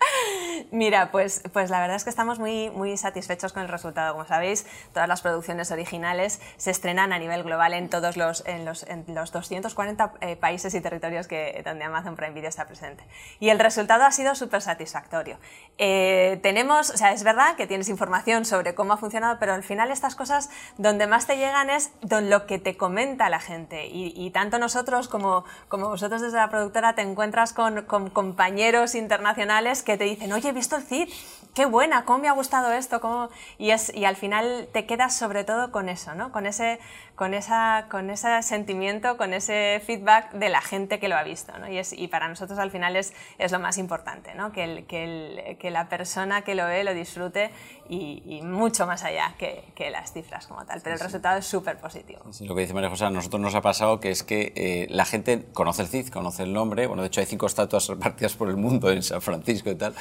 Mira, 0.71 1.11
pues, 1.11 1.43
pues 1.51 1.69
la 1.69 1.81
verdad 1.81 1.97
es 1.97 2.05
que 2.05 2.09
estamos 2.09 2.39
muy, 2.39 2.69
muy 2.69 2.95
satisfechos 2.95 3.51
con 3.51 3.61
el 3.61 3.67
resultado. 3.67 4.13
Como 4.13 4.25
sabéis, 4.25 4.65
todas 4.93 5.09
las 5.09 5.21
producciones 5.21 5.69
originales 5.69 6.39
se 6.55 6.71
estrenan 6.71 7.11
a 7.11 7.19
nivel 7.19 7.43
global 7.43 7.73
en 7.73 7.89
todos 7.89 8.15
los, 8.15 8.45
en 8.45 8.63
los, 8.63 8.83
en 8.83 9.03
los 9.13 9.33
240 9.33 10.13
eh, 10.21 10.37
países 10.37 10.73
y 10.73 10.79
territorios 10.79 11.27
que, 11.27 11.61
donde 11.65 11.83
Amazon 11.83 12.15
Prime 12.15 12.31
Video 12.31 12.47
está 12.47 12.67
presente. 12.67 13.03
Y 13.41 13.49
el 13.49 13.59
resultado 13.59 14.05
ha 14.05 14.11
sido 14.11 14.33
súper 14.33 14.61
satisfactorio. 14.61 15.39
Eh, 15.77 16.39
tenemos, 16.41 16.89
o 16.89 16.95
sea, 16.95 17.11
es 17.11 17.23
verdad 17.23 17.57
que 17.57 17.67
tienes 17.67 17.89
información 17.89 18.45
sobre 18.45 18.73
cómo 18.73 18.93
ha 18.93 18.97
funcionado, 18.97 19.39
pero 19.39 19.53
al 19.53 19.63
final 19.63 19.91
estas 19.91 20.15
cosas 20.15 20.49
donde 20.77 21.05
más 21.05 21.27
te 21.27 21.35
llegan 21.35 21.69
es 21.69 21.91
don 22.01 22.29
lo 22.29 22.45
que 22.45 22.59
te 22.59 22.77
comenta 22.77 23.29
la 23.29 23.41
gente. 23.41 23.87
Y, 23.87 24.31
tanto 24.31 24.57
nosotros 24.57 25.09
como, 25.09 25.43
como 25.67 25.89
vosotros 25.89 26.21
desde 26.21 26.37
la 26.37 26.49
productora 26.49 26.95
te 26.95 27.01
encuentras 27.01 27.51
con, 27.51 27.81
con 27.83 28.09
compañeros 28.09 28.95
internacionales 28.95 29.83
que 29.83 29.97
te 29.97 30.05
dicen, 30.05 30.31
oye, 30.31 30.53
visto 30.61 30.75
el 30.75 30.83
CID, 30.83 31.09
qué 31.53 31.65
buena, 31.65 32.05
cómo 32.05 32.19
me 32.19 32.27
ha 32.27 32.33
gustado 32.33 32.71
esto, 32.71 33.01
cómo... 33.01 33.29
Y, 33.57 33.71
es, 33.71 33.93
y 33.93 34.05
al 34.05 34.15
final 34.15 34.69
te 34.71 34.85
quedas 34.85 35.15
sobre 35.15 35.43
todo 35.43 35.71
con 35.71 35.89
eso, 35.89 36.15
¿no? 36.15 36.31
con, 36.31 36.45
ese, 36.45 36.79
con, 37.15 37.33
esa, 37.33 37.87
con 37.89 38.09
ese 38.09 38.41
sentimiento, 38.41 39.17
con 39.17 39.33
ese 39.33 39.81
feedback 39.85 40.31
de 40.33 40.49
la 40.49 40.61
gente 40.61 40.99
que 40.99 41.07
lo 41.07 41.15
ha 41.15 41.23
visto. 41.23 41.57
¿no? 41.59 41.69
Y, 41.69 41.77
es, 41.77 41.93
y 41.93 42.07
para 42.07 42.27
nosotros 42.27 42.57
al 42.59 42.71
final 42.71 42.95
es, 42.95 43.13
es 43.37 43.51
lo 43.51 43.59
más 43.59 43.77
importante, 43.77 44.33
¿no? 44.35 44.51
que, 44.51 44.63
el, 44.63 44.85
que, 44.85 45.03
el, 45.03 45.57
que 45.57 45.71
la 45.71 45.89
persona 45.89 46.43
que 46.43 46.55
lo 46.55 46.65
ve 46.65 46.83
lo 46.83 46.93
disfrute 46.93 47.51
y, 47.91 48.41
mucho 48.43 48.87
más 48.87 49.03
allá 49.03 49.35
que, 49.37 49.65
que, 49.75 49.91
las 49.91 50.13
cifras 50.13 50.47
como 50.47 50.65
tal. 50.65 50.79
Pero 50.81 50.95
el 50.95 51.01
resultado 51.01 51.37
es 51.39 51.45
súper 51.45 51.77
positivo. 51.77 52.21
lo 52.39 52.55
que 52.55 52.61
dice 52.61 52.73
María 52.73 52.89
José, 52.89 53.05
a 53.05 53.09
nosotros 53.09 53.41
nos 53.41 53.53
ha 53.53 53.61
pasado 53.61 53.99
que 53.99 54.11
es 54.11 54.23
que 54.23 54.53
eh, 54.55 54.87
la 54.89 55.03
gente 55.03 55.45
conoce 55.53 55.81
el 55.81 55.89
CID, 55.89 56.07
conoce 56.09 56.43
el 56.43 56.53
nombre, 56.53 56.87
bueno, 56.87 57.01
de 57.01 57.07
hecho 57.07 57.19
hay 57.19 57.25
cinco 57.25 57.47
estatuas 57.47 57.87
repartidas 57.89 58.35
por 58.35 58.47
el 58.49 58.55
mundo 58.55 58.89
en 58.91 59.03
San 59.03 59.21
Francisco 59.21 59.69
y 59.69 59.75
tal, 59.75 59.93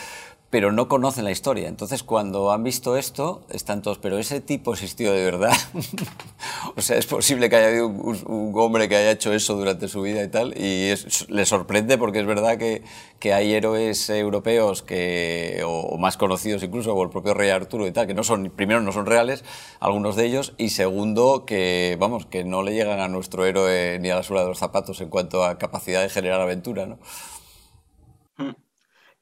pero 0.50 0.72
no 0.72 0.88
conocen 0.88 1.24
la 1.24 1.30
historia. 1.30 1.39
Entonces, 1.42 2.02
cuando 2.02 2.52
han 2.52 2.62
visto 2.62 2.96
esto, 2.96 3.42
están 3.48 3.80
todos, 3.80 3.98
pero 3.98 4.18
ese 4.18 4.42
tipo 4.42 4.74
existió 4.74 5.12
de 5.12 5.24
verdad. 5.24 5.54
o 6.76 6.82
sea, 6.82 6.98
es 6.98 7.06
posible 7.06 7.48
que 7.48 7.56
haya 7.56 7.68
habido 7.68 7.86
un, 7.88 8.52
hombre 8.56 8.88
que 8.88 8.96
haya 8.96 9.10
hecho 9.10 9.32
eso 9.32 9.56
durante 9.56 9.88
su 9.88 10.02
vida 10.02 10.22
y 10.22 10.28
tal, 10.28 10.52
y 10.56 10.92
le 11.28 11.46
sorprende 11.46 11.96
porque 11.96 12.20
es 12.20 12.26
verdad 12.26 12.58
que, 12.58 12.82
que 13.18 13.32
hay 13.32 13.54
héroes 13.54 14.10
europeos 14.10 14.82
que, 14.82 15.62
o, 15.64 15.96
más 15.96 16.18
conocidos 16.18 16.62
incluso, 16.62 16.90
como 16.90 17.04
el 17.04 17.10
propio 17.10 17.32
rey 17.32 17.48
Arturo 17.48 17.86
y 17.86 17.92
tal, 17.92 18.06
que 18.06 18.14
no 18.14 18.22
son, 18.22 18.50
primero 18.50 18.82
no 18.82 18.92
son 18.92 19.06
reales, 19.06 19.42
algunos 19.80 20.16
de 20.16 20.26
ellos, 20.26 20.52
y 20.58 20.70
segundo, 20.70 21.46
que, 21.46 21.96
vamos, 21.98 22.26
que 22.26 22.44
no 22.44 22.62
le 22.62 22.74
llegan 22.74 23.00
a 23.00 23.08
nuestro 23.08 23.46
héroe 23.46 23.98
ni 23.98 24.10
a 24.10 24.16
la 24.16 24.22
suela 24.22 24.42
de 24.42 24.48
los 24.48 24.58
zapatos 24.58 25.00
en 25.00 25.08
cuanto 25.08 25.42
a 25.42 25.56
capacidad 25.56 26.02
de 26.02 26.10
generar 26.10 26.40
aventura, 26.40 26.86
¿no? 26.86 26.98
Hmm. 28.36 28.52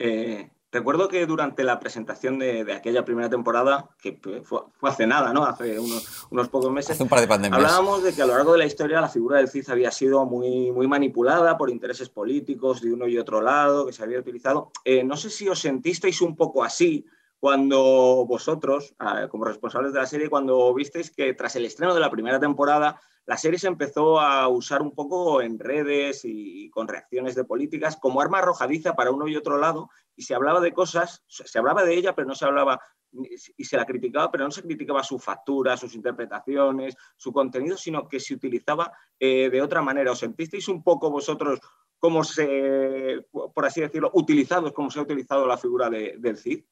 Eh, 0.01 0.51
Recuerdo 0.71 1.09
que 1.09 1.25
durante 1.25 1.65
la 1.65 1.81
presentación 1.81 2.39
de, 2.39 2.71
aquella 2.75 3.05
primera 3.05 3.31
temporada, 3.31 3.89
que 4.03 4.21
fue, 4.45 4.61
hace 4.83 5.07
nada, 5.07 5.33
¿no? 5.33 5.45
Hace 5.45 5.79
unos, 5.79 6.49
pocos 6.51 6.71
meses. 6.71 7.01
un 7.01 7.09
par 7.09 7.21
de 7.21 7.29
pandemias. 7.29 7.59
Hablábamos 7.59 8.03
de 8.03 8.15
que 8.15 8.21
a 8.21 8.27
lo 8.27 8.35
largo 8.35 8.53
de 8.53 8.59
la 8.59 8.67
historia 8.67 9.01
la 9.01 9.09
figura 9.09 9.39
del 9.39 9.49
CID 9.49 9.71
había 9.71 9.91
sido 9.91 10.27
muy, 10.27 10.71
muy 10.71 10.87
manipulada 10.87 11.57
por 11.57 11.71
intereses 11.71 12.11
políticos 12.11 12.83
de 12.83 12.93
uno 12.93 13.09
y 13.09 13.17
otro 13.17 13.41
lado, 13.41 13.87
que 13.87 13.95
se 13.95 14.03
había 14.03 14.19
utilizado. 14.19 14.71
Eh, 14.85 15.05
no 15.05 15.17
sé 15.17 15.31
si 15.31 15.49
os 15.49 15.59
sentisteis 15.59 16.21
un 16.21 16.37
poco 16.37 16.63
así 16.63 17.07
cuando 17.41 18.27
vosotros, 18.27 18.95
como 19.31 19.45
responsables 19.45 19.93
de 19.93 20.01
la 20.01 20.07
serie, 20.07 20.29
cuando 20.29 20.75
visteis 20.75 21.11
que 21.11 21.33
tras 21.35 21.55
el 21.57 21.65
estreno 21.65 21.95
de 21.95 22.01
la 22.01 22.11
primera 22.11 22.41
temporada, 22.41 23.01
la 23.27 23.37
serie 23.37 23.59
se 23.59 23.69
empezó 23.69 24.21
a 24.21 24.49
usar 24.49 24.83
un 24.83 24.93
poco 24.93 25.41
en 25.41 25.59
redes 25.59 26.23
y 26.25 26.69
con 26.71 26.89
reacciones 26.89 27.35
de 27.35 27.45
políticas 27.45 27.97
como 27.97 28.21
arma 28.21 28.39
arrojadiza 28.39 28.97
para 28.97 29.13
uno 29.13 29.29
y 29.29 29.37
otro 29.37 29.59
lado, 29.59 29.91
y 30.19 30.23
se 30.23 30.35
hablaba 30.35 30.61
de 30.61 30.73
cosas, 30.73 31.23
se 31.29 31.59
hablaba 31.61 31.85
de 31.85 31.95
ella, 31.95 32.13
pero 32.13 32.27
no 32.27 32.35
se 32.35 32.45
hablaba, 32.45 32.81
y 33.13 33.65
se 33.65 33.77
la 33.77 33.87
criticaba, 33.87 34.33
pero 34.33 34.45
no 34.45 34.51
se 34.51 34.63
criticaba 34.63 35.05
su 35.05 35.17
factura, 35.17 35.77
sus 35.77 35.95
interpretaciones, 35.95 36.97
su 37.17 37.33
contenido, 37.33 37.77
sino 37.77 38.09
que 38.09 38.19
se 38.19 38.35
utilizaba 38.35 38.93
eh, 39.17 39.49
de 39.49 39.63
otra 39.63 39.81
manera. 39.81 40.11
¿Os 40.11 40.19
sentisteis 40.19 40.67
un 40.67 40.83
poco 40.83 41.09
vosotros 41.09 41.61
como 42.01 42.25
se, 42.25 43.25
por 43.31 43.65
así 43.65 43.81
decirlo, 43.81 44.11
utilizados, 44.13 44.73
como 44.73 44.91
se 44.91 44.99
ha 44.99 45.03
utilizado 45.03 45.47
la 45.47 45.57
figura 45.57 45.89
del 45.89 46.37
CID? 46.37 46.65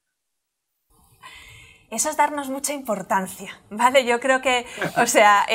Eso 1.89 2.11
es 2.11 2.17
darnos 2.17 2.51
mucha 2.51 2.73
importancia, 2.73 3.61
¿vale? 3.71 4.05
Yo 4.05 4.19
creo 4.19 4.41
que, 4.41 4.67
o 4.97 5.07
sea, 5.07 5.47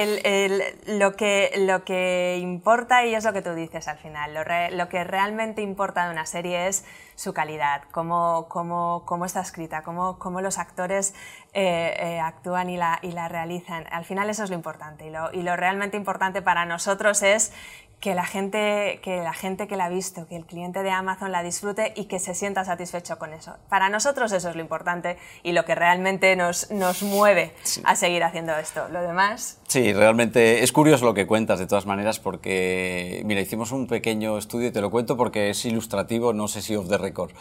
lo, 0.88 1.16
que, 1.16 1.52
lo 1.58 1.84
que 1.84 2.38
importa, 2.42 3.06
y 3.06 3.14
es 3.14 3.26
lo 3.26 3.34
que 3.34 3.42
tú 3.42 3.54
dices 3.54 3.90
al 3.90 3.98
final, 3.98 4.34
lo, 4.78 4.90
que 4.90 5.04
realmente 5.04 5.62
importa 5.62 6.06
de 6.06 6.12
una 6.12 6.26
serie 6.26 6.68
es 6.68 6.86
su 7.16 7.34
calidad, 7.34 7.84
cómo, 7.92 8.48
cómo, 8.48 9.04
cómo 9.06 9.26
está 9.26 9.42
escrita, 9.42 9.84
cómo, 9.84 10.20
cómo 10.20 10.40
los 10.40 10.58
actores 10.58 11.14
eh, 11.54 11.96
eh, 12.00 12.20
actúan 12.22 12.70
y 12.70 12.78
la, 12.78 13.00
y 13.02 13.12
la, 13.12 13.28
realizan. 13.28 13.86
Al 13.92 14.06
final 14.06 14.30
eso 14.30 14.46
es 14.46 14.50
lo 14.50 14.56
importante, 14.56 15.08
y 15.08 15.10
lo, 15.10 15.34
y 15.34 15.44
lo 15.44 15.58
realmente 15.58 15.98
importante 15.98 16.42
para 16.42 16.66
nosotros 16.66 17.24
es 17.24 17.52
que 18.02 18.16
la 18.16 18.26
gente 18.26 19.00
que 19.04 19.18
la 19.18 19.32
gente 19.32 19.68
que 19.68 19.78
la 19.78 19.86
ha 19.86 19.90
visto, 19.90 20.28
que 20.28 20.36
el 20.36 20.46
cliente 20.46 20.82
de 20.82 20.90
Amazon 20.90 21.32
la 21.32 21.44
disfrute 21.44 21.94
y 21.96 22.06
que 22.06 22.20
se 22.20 22.34
sienta 22.34 22.66
satisfecho 22.66 23.18
con 23.20 23.32
eso. 23.32 23.56
Para 23.70 23.90
nosotros 23.90 24.32
eso 24.32 24.50
es 24.50 24.56
lo 24.56 24.62
importante 24.62 25.18
y 25.44 25.54
lo 25.54 25.64
que 25.64 25.76
realmente 25.76 26.36
nos, 26.36 26.72
nos 26.72 27.04
mueve 27.04 27.54
a 27.84 27.96
seguir 27.96 28.24
haciendo 28.24 28.58
esto. 28.58 28.90
Lo 28.90 29.02
demás. 29.04 29.60
Sí, 29.68 29.94
realmente 29.94 30.64
es 30.64 30.72
curioso 30.72 31.06
lo 31.06 31.14
que 31.14 31.28
cuentas 31.28 31.60
de 31.60 31.68
todas 31.68 31.86
maneras 31.86 32.20
porque, 32.20 33.22
mira, 33.26 33.40
hicimos 33.40 33.72
un 33.72 33.86
pequeño 33.86 34.38
estudio 34.38 34.70
y 34.70 34.72
te 34.72 34.82
lo 34.82 34.90
cuento 34.90 35.16
porque 35.16 35.52
es 35.52 35.64
ilustrativo, 35.64 36.34
no 36.34 36.48
sé 36.48 36.64
si 36.64 36.76
off 36.76 36.90
the 36.90 36.98
record. 36.98 37.32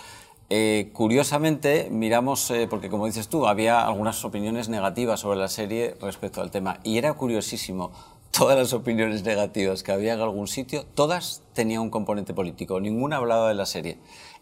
Eh, 0.52 0.90
curiosamente, 0.92 1.88
miramos, 1.90 2.50
eh, 2.50 2.66
porque 2.68 2.90
como 2.90 3.06
dices 3.06 3.28
tú, 3.28 3.46
había 3.46 3.86
algunas 3.86 4.24
opiniones 4.24 4.68
negativas 4.68 5.20
sobre 5.20 5.38
la 5.38 5.48
serie 5.48 5.94
respecto 6.02 6.42
al 6.42 6.50
tema, 6.50 6.80
y 6.82 6.98
era 6.98 7.14
curiosísimo 7.14 7.92
todas 8.30 8.56
las 8.56 8.72
opiniones 8.72 9.24
negativas 9.24 9.82
que 9.82 9.92
había 9.92 10.14
en 10.14 10.20
algún 10.20 10.46
sitio, 10.46 10.84
todas 10.94 11.42
tenían 11.52 11.82
un 11.82 11.90
componente 11.90 12.34
político, 12.34 12.80
ninguna 12.80 13.16
hablaba 13.16 13.48
de 13.48 13.54
la 13.54 13.66
serie. 13.66 13.98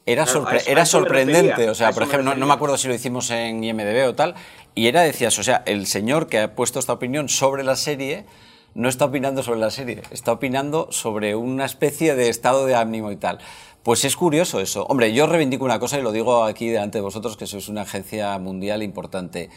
Era, 0.07 0.25
era 0.67 0.87
sorprendente, 0.87 1.69
o 1.69 1.75
sea, 1.75 1.93
por 1.93 2.03
ejemplo, 2.05 2.35
no, 2.35 2.47
me 2.47 2.53
acuerdo 2.55 2.79
si 2.79 2.89
lo 2.89 2.95
hicimos 2.95 3.31
en 3.31 3.63
IMDB 3.63 4.09
o 4.09 4.15
tal, 4.15 4.35
y 4.75 4.87
era, 4.87 5.03
decías, 5.03 5.39
o 5.39 5.43
sea, 5.43 5.63
el 5.67 5.87
señor 5.87 6.29
que 6.29 6.41
ha 6.41 6.55
puesto 6.55 6.79
esta 6.79 6.95
opinión 6.95 7.29
sobre 7.29 7.63
la 7.63 7.77
serie 7.77 8.25
no 8.75 8.89
está 8.89 9.07
opinando 9.07 9.43
sobre 9.43 9.61
la 9.61 9.71
serie, 9.71 10.03
está 10.11 10.33
opinando 10.33 10.89
sobre 10.93 11.35
una 11.35 11.65
especie 11.65 12.15
de 12.15 12.29
estado 12.29 12.65
de 12.65 12.75
ánimo 12.75 13.11
y 13.11 13.17
tal. 13.17 13.39
Pues 13.83 14.05
es 14.05 14.17
curioso 14.17 14.61
eso. 14.61 14.85
Hombre, 14.85 15.13
yo 15.13 15.27
reivindico 15.27 15.65
una 15.65 15.79
cosa 15.79 15.99
y 15.99 16.03
lo 16.03 16.13
digo 16.13 16.45
aquí 16.45 16.69
delante 16.69 16.99
de 16.99 17.03
vosotros, 17.03 17.37
que 17.37 17.47
sois 17.47 17.69
una 17.69 17.83
agencia 17.83 18.39
mundial 18.39 18.83
importante. 18.83 19.51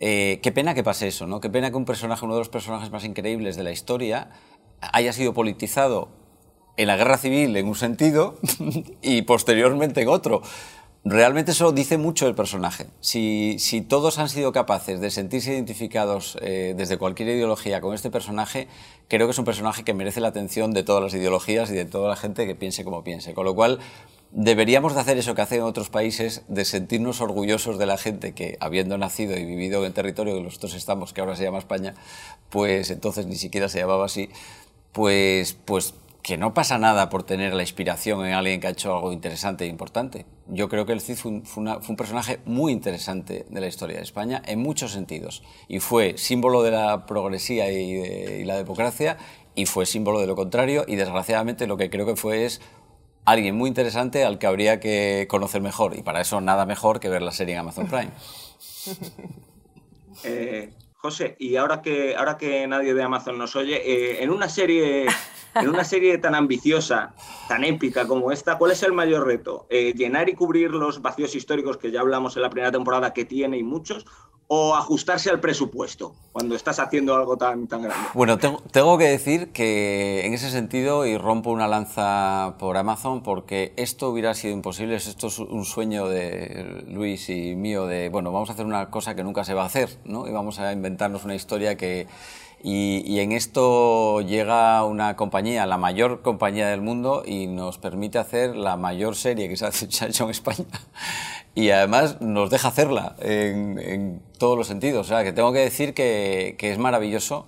Eh, 0.00 0.40
qué 0.42 0.52
pena 0.52 0.74
que 0.74 0.84
pase 0.84 1.08
eso, 1.08 1.26
¿no? 1.26 1.40
Qué 1.40 1.50
pena 1.50 1.70
que 1.70 1.76
un 1.76 1.84
personaje, 1.84 2.24
uno 2.24 2.34
de 2.34 2.40
los 2.40 2.48
personajes 2.48 2.90
más 2.90 3.04
increíbles 3.04 3.56
de 3.56 3.64
la 3.64 3.72
historia, 3.72 4.30
haya 4.80 5.12
sido 5.12 5.34
politizado 5.34 6.08
en 6.76 6.86
la 6.86 6.96
guerra 6.96 7.18
civil 7.18 7.56
en 7.56 7.66
un 7.66 7.74
sentido 7.74 8.38
y 9.02 9.22
posteriormente 9.22 10.02
en 10.02 10.08
otro. 10.08 10.42
Realmente 11.04 11.52
eso 11.52 11.72
dice 11.72 11.96
mucho 11.96 12.26
el 12.26 12.34
personaje. 12.34 12.86
Si, 13.00 13.56
todos 13.88 14.18
han 14.18 14.28
sido 14.28 14.52
capaces 14.52 15.00
de 15.00 15.10
sentirse 15.10 15.52
identificados 15.52 16.36
eh, 16.42 16.74
desde 16.76 16.98
cualquier 16.98 17.30
ideología 17.30 17.80
con 17.80 17.94
este 17.94 18.10
personaje, 18.10 18.68
creo 19.08 19.26
que 19.26 19.30
es 19.30 19.38
un 19.38 19.44
personaje 19.44 19.84
que 19.84 19.94
merece 19.94 20.20
la 20.20 20.28
atención 20.28 20.72
de 20.72 20.82
todas 20.82 21.02
las 21.02 21.14
ideologías 21.14 21.70
y 21.70 21.74
de 21.74 21.84
toda 21.84 22.08
la 22.08 22.16
gente 22.16 22.46
que 22.46 22.54
piense 22.54 22.84
como 22.84 23.04
piense. 23.04 23.32
Con 23.32 23.44
lo 23.44 23.54
cual, 23.54 23.78
deberíamos 24.30 24.94
de 24.94 25.00
hacer 25.00 25.18
eso 25.18 25.34
que 25.34 25.42
hacen 25.42 25.62
otros 25.62 25.90
países, 25.90 26.42
de 26.48 26.64
sentirnos 26.64 27.20
orgullosos 27.20 27.78
de 27.78 27.86
la 27.86 27.96
gente 27.96 28.32
que, 28.32 28.56
habiendo 28.60 28.98
nacido 28.98 29.36
y 29.36 29.44
vivido 29.44 29.84
en 29.86 29.92
territorio 29.92 30.34
que 30.34 30.42
nosotros 30.42 30.74
estamos, 30.74 31.12
que 31.12 31.20
ahora 31.20 31.36
se 31.36 31.44
llama 31.44 31.58
España, 31.58 31.94
pues 32.50 32.90
entonces 32.90 33.26
ni 33.26 33.36
siquiera 33.36 33.68
se 33.68 33.78
llamaba 33.78 34.06
así, 34.06 34.28
pues, 34.92 35.56
pues 35.64 35.94
que 36.22 36.36
no 36.36 36.52
pasa 36.52 36.76
nada 36.76 37.08
por 37.08 37.22
tener 37.22 37.54
la 37.54 37.62
inspiración 37.62 38.26
en 38.26 38.34
alguien 38.34 38.60
que 38.60 38.66
ha 38.66 38.70
hecho 38.70 38.94
algo 38.94 39.12
interesante 39.12 39.64
e 39.64 39.68
importante. 39.68 40.26
Yo 40.46 40.68
creo 40.68 40.84
que 40.84 40.92
el 40.92 41.00
Cid 41.00 41.16
fue 41.16 41.62
un, 41.62 41.96
personaje 41.96 42.40
muy 42.44 42.72
interesante 42.72 43.46
de 43.48 43.60
la 43.60 43.66
historia 43.66 43.96
de 43.96 44.02
España 44.02 44.42
en 44.44 44.58
muchos 44.58 44.92
sentidos 44.92 45.42
y 45.68 45.80
fue 45.80 46.18
símbolo 46.18 46.62
de 46.62 46.72
la 46.72 47.06
progresía 47.06 47.72
y, 47.72 47.92
y 47.92 48.44
la 48.44 48.56
democracia 48.56 49.16
y 49.54 49.64
fue 49.66 49.86
símbolo 49.86 50.20
de 50.20 50.26
lo 50.26 50.36
contrario 50.36 50.84
y 50.86 50.96
desgraciadamente 50.96 51.66
lo 51.66 51.76
que 51.78 51.88
creo 51.88 52.04
que 52.04 52.16
fue 52.16 52.44
es 52.44 52.60
alguien 53.30 53.56
muy 53.56 53.68
interesante 53.68 54.24
al 54.24 54.38
que 54.38 54.46
habría 54.46 54.80
que 54.80 55.26
conocer 55.28 55.60
mejor. 55.60 55.96
Y 55.96 56.02
para 56.02 56.20
eso 56.20 56.40
nada 56.40 56.66
mejor 56.66 57.00
que 57.00 57.08
ver 57.08 57.22
la 57.22 57.32
serie 57.32 57.54
en 57.54 57.60
Amazon 57.60 57.86
Prime. 57.86 58.10
Eh, 60.24 60.72
José, 61.00 61.36
y 61.38 61.54
ahora 61.54 61.80
que, 61.80 62.16
ahora 62.16 62.36
que 62.36 62.66
nadie 62.66 62.92
de 62.92 63.02
Amazon 63.04 63.38
nos 63.38 63.54
oye, 63.54 63.76
eh, 63.76 64.20
en, 64.24 64.30
una 64.30 64.48
serie, 64.48 65.06
en 65.54 65.68
una 65.68 65.84
serie 65.84 66.18
tan 66.18 66.34
ambiciosa, 66.34 67.14
tan 67.46 67.62
épica 67.62 68.08
como 68.08 68.32
esta, 68.32 68.58
¿cuál 68.58 68.72
es 68.72 68.82
el 68.82 68.92
mayor 68.92 69.24
reto? 69.24 69.68
Eh, 69.70 69.92
¿Llenar 69.94 70.28
y 70.28 70.34
cubrir 70.34 70.72
los 70.72 71.00
vacíos 71.00 71.36
históricos 71.36 71.76
que 71.76 71.92
ya 71.92 72.00
hablamos 72.00 72.34
en 72.34 72.42
la 72.42 72.50
primera 72.50 72.72
temporada 72.72 73.12
que 73.12 73.24
tiene 73.24 73.58
y 73.58 73.62
muchos? 73.62 74.06
O 74.50 74.74
ajustarse 74.74 75.28
al 75.28 75.40
presupuesto 75.40 76.14
cuando 76.32 76.54
estás 76.54 76.78
haciendo 76.78 77.14
algo 77.14 77.36
tan, 77.36 77.66
tan 77.68 77.82
grande? 77.82 78.08
Bueno, 78.14 78.38
tengo, 78.38 78.98
que 78.98 79.04
decir 79.04 79.52
que 79.52 80.24
en 80.24 80.32
ese 80.32 80.50
sentido, 80.50 81.06
y 81.06 81.18
rompo 81.18 81.50
una 81.50 81.68
lanza 81.68 82.56
por 82.58 82.78
Amazon, 82.78 83.22
porque 83.22 83.74
esto 83.76 84.08
hubiera 84.08 84.32
sido 84.32 84.54
imposible, 84.54 84.96
esto 84.96 85.26
es 85.26 85.38
un 85.38 85.66
sueño 85.66 86.08
de 86.08 86.84
Luis 86.88 87.28
y 87.28 87.54
mío 87.54 87.86
de, 87.86 88.08
bueno, 88.08 88.32
vamos 88.32 88.48
a 88.48 88.54
hacer 88.54 88.64
una 88.64 88.90
cosa 88.90 89.14
que 89.14 89.22
nunca 89.22 89.44
se 89.44 89.52
va 89.52 89.64
a 89.64 89.66
hacer, 89.66 89.98
¿no? 90.04 90.26
Y 90.26 90.32
vamos 90.32 90.58
a 90.58 90.72
inventarnos 90.72 91.24
una 91.24 91.34
historia 91.34 91.76
que... 91.76 92.06
Y, 92.62 93.20
en 93.20 93.32
esto 93.32 94.20
llega 94.20 94.84
una 94.84 95.14
compañía, 95.16 95.64
la 95.66 95.78
mayor 95.78 96.22
compañía 96.22 96.68
del 96.68 96.80
mundo, 96.80 97.22
y 97.24 97.46
nos 97.46 97.78
permite 97.78 98.18
hacer 98.18 98.56
la 98.56 98.76
mayor 98.76 99.14
serie 99.14 99.48
que 99.48 99.56
se 99.56 99.66
ha 99.66 100.08
hecho 100.08 100.24
en 100.24 100.30
España 100.30 100.64
y 101.58 101.70
además 101.70 102.20
nos 102.20 102.50
deja 102.50 102.68
hacerla 102.68 103.16
en, 103.18 104.22
todos 104.38 104.56
los 104.56 104.68
sentidos. 104.68 105.06
O 105.06 105.08
sea, 105.08 105.24
que 105.24 105.32
tengo 105.32 105.52
que 105.52 105.58
decir 105.58 105.92
que, 105.92 106.56
es 106.56 106.78
maravilloso 106.78 107.46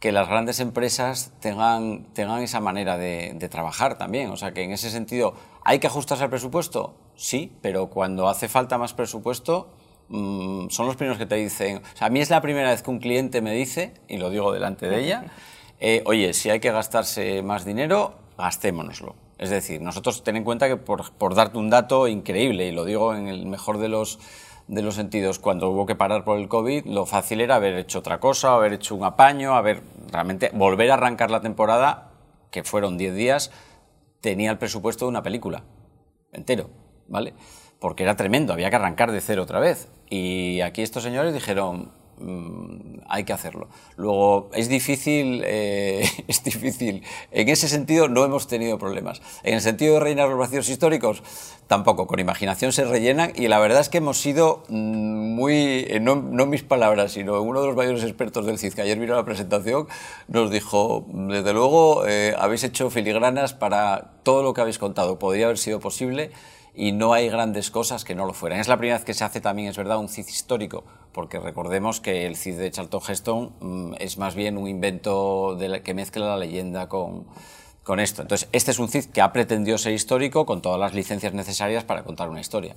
que 0.00 0.10
las 0.10 0.26
grandes 0.26 0.58
empresas 0.58 1.30
tengan, 1.38 2.02
tengan 2.12 2.42
esa 2.42 2.58
manera 2.58 2.98
de, 2.98 3.48
trabajar 3.52 3.98
también. 3.98 4.30
O 4.30 4.36
sea, 4.36 4.52
que 4.52 4.64
en 4.64 4.72
ese 4.72 4.90
sentido, 4.90 5.34
¿hay 5.62 5.78
que 5.78 5.86
ajustarse 5.86 6.24
al 6.24 6.30
presupuesto? 6.30 6.94
Sí, 7.14 7.52
pero 7.62 7.86
cuando 7.86 8.28
hace 8.28 8.48
falta 8.48 8.78
más 8.78 8.94
presupuesto, 8.94 9.68
mm, 10.12 10.68
son 10.70 10.86
los 10.86 10.96
primeros 10.96 11.18
que 11.18 11.26
te 11.26 11.34
dicen. 11.34 11.78
O 11.78 11.96
sea, 11.96 12.06
a 12.06 12.10
mí 12.10 12.20
es 12.20 12.30
la 12.30 12.40
primera 12.40 12.70
vez 12.70 12.82
que 12.82 12.90
un 12.90 13.00
cliente 13.00 13.40
me 13.42 13.52
dice, 13.52 13.94
y 14.08 14.18
lo 14.18 14.30
digo 14.30 14.52
delante 14.52 14.88
de 14.88 15.04
ella, 15.04 15.24
eh, 15.80 16.02
oye, 16.06 16.32
si 16.34 16.50
hay 16.50 16.60
que 16.60 16.70
gastarse 16.70 17.42
más 17.42 17.64
dinero, 17.64 18.14
gastémonoslo. 18.38 19.16
Es 19.38 19.50
decir, 19.50 19.80
nosotros 19.82 20.22
ten 20.22 20.36
en 20.36 20.44
cuenta 20.44 20.68
que 20.68 20.76
por, 20.76 21.34
darte 21.34 21.58
un 21.58 21.68
dato 21.68 22.06
increíble, 22.06 22.68
y 22.68 22.72
lo 22.72 22.84
digo 22.84 23.14
en 23.14 23.26
el 23.26 23.46
mejor 23.46 23.78
de 23.78 23.88
los, 23.88 24.20
de 24.68 24.82
los 24.82 24.94
sentidos, 24.94 25.40
cuando 25.40 25.68
hubo 25.70 25.84
que 25.84 25.96
parar 25.96 26.24
por 26.24 26.38
el 26.38 26.46
COVID, 26.46 26.86
lo 26.86 27.06
fácil 27.06 27.40
era 27.40 27.56
haber 27.56 27.76
hecho 27.76 27.98
otra 27.98 28.20
cosa, 28.20 28.54
haber 28.54 28.74
hecho 28.74 28.94
un 28.94 29.02
apaño, 29.02 29.56
haber 29.56 29.82
realmente 30.12 30.50
volver 30.54 30.92
a 30.92 30.94
arrancar 30.94 31.32
la 31.32 31.40
temporada, 31.40 32.12
que 32.52 32.62
fueron 32.62 32.96
10 32.96 33.14
días, 33.16 33.50
tenía 34.20 34.52
el 34.52 34.58
presupuesto 34.58 35.06
de 35.06 35.08
una 35.08 35.22
película 35.22 35.64
entero, 36.32 36.70
¿vale? 37.08 37.34
Porque 37.82 38.04
era 38.04 38.14
tremendo, 38.14 38.52
había 38.52 38.70
que 38.70 38.76
arrancar 38.76 39.10
de 39.10 39.20
cero 39.20 39.42
otra 39.42 39.58
vez. 39.58 39.88
Y 40.08 40.60
aquí 40.60 40.82
estos 40.82 41.02
señores 41.02 41.34
dijeron, 41.34 41.90
mm, 42.18 43.00
hay 43.08 43.24
que 43.24 43.32
hacerlo. 43.32 43.66
Luego, 43.96 44.50
es 44.54 44.68
difícil, 44.68 45.42
eh, 45.44 46.08
es 46.28 46.44
difícil. 46.44 47.02
En 47.32 47.48
ese 47.48 47.66
sentido 47.68 48.06
no 48.08 48.24
hemos 48.24 48.46
tenido 48.46 48.78
problemas. 48.78 49.20
En 49.42 49.54
el 49.54 49.60
sentido 49.60 49.94
de 49.94 50.00
rellenar 50.00 50.28
los 50.28 50.38
vacíos 50.38 50.68
históricos, 50.68 51.24
tampoco. 51.66 52.06
Con 52.06 52.20
imaginación 52.20 52.72
se 52.72 52.84
rellenan 52.84 53.32
y 53.34 53.48
la 53.48 53.58
verdad 53.58 53.80
es 53.80 53.88
que 53.88 53.98
hemos 53.98 54.16
sido 54.16 54.62
mm, 54.68 55.34
muy, 55.34 55.84
eh, 55.88 55.98
no, 56.00 56.14
no 56.14 56.46
mis 56.46 56.62
palabras, 56.62 57.10
sino 57.10 57.42
uno 57.42 57.62
de 57.62 57.66
los 57.66 57.74
mayores 57.74 58.04
expertos 58.04 58.46
del 58.46 58.58
CID 58.60 58.74
que 58.74 58.82
ayer 58.82 58.96
vino 58.96 59.14
a 59.14 59.16
la 59.16 59.24
presentación, 59.24 59.88
nos 60.28 60.52
dijo, 60.52 61.04
desde 61.08 61.52
luego, 61.52 62.06
eh, 62.06 62.32
habéis 62.38 62.62
hecho 62.62 62.90
filigranas 62.90 63.54
para 63.54 64.12
todo 64.22 64.44
lo 64.44 64.54
que 64.54 64.60
habéis 64.60 64.78
contado. 64.78 65.18
Podría 65.18 65.46
haber 65.46 65.58
sido 65.58 65.80
posible 65.80 66.30
y 66.74 66.92
no 66.92 67.12
hay 67.12 67.28
grandes 67.28 67.70
cosas 67.70 68.04
que 68.04 68.14
no 68.14 68.24
lo 68.24 68.32
fueran. 68.32 68.60
Es 68.60 68.68
la 68.68 68.76
primera 68.76 68.96
vez 68.96 69.04
que 69.04 69.14
se 69.14 69.24
hace 69.24 69.40
también, 69.40 69.68
es 69.68 69.76
verdad, 69.76 69.98
un 69.98 70.08
CID 70.08 70.28
histórico, 70.28 70.84
porque 71.12 71.38
recordemos 71.38 72.00
que 72.00 72.26
el 72.26 72.36
CID 72.36 72.58
de 72.58 72.70
Charlton 72.70 73.00
Heston 73.06 73.52
mm, 73.60 73.94
es 73.98 74.18
más 74.18 74.34
bien 74.34 74.56
un 74.56 74.68
invento 74.68 75.56
de 75.56 75.82
que 75.82 75.94
mezcla 75.94 76.26
la 76.26 76.36
leyenda 76.36 76.88
con, 76.88 77.26
con 77.82 78.00
esto. 78.00 78.22
Entonces, 78.22 78.48
este 78.52 78.70
es 78.70 78.78
un 78.78 78.88
CID 78.88 79.06
que 79.06 79.20
ha 79.20 79.32
pretendido 79.32 79.76
ser 79.76 79.92
histórico 79.92 80.46
con 80.46 80.62
todas 80.62 80.80
las 80.80 80.94
licencias 80.94 81.34
necesarias 81.34 81.84
para 81.84 82.04
contar 82.04 82.30
una 82.30 82.40
historia. 82.40 82.74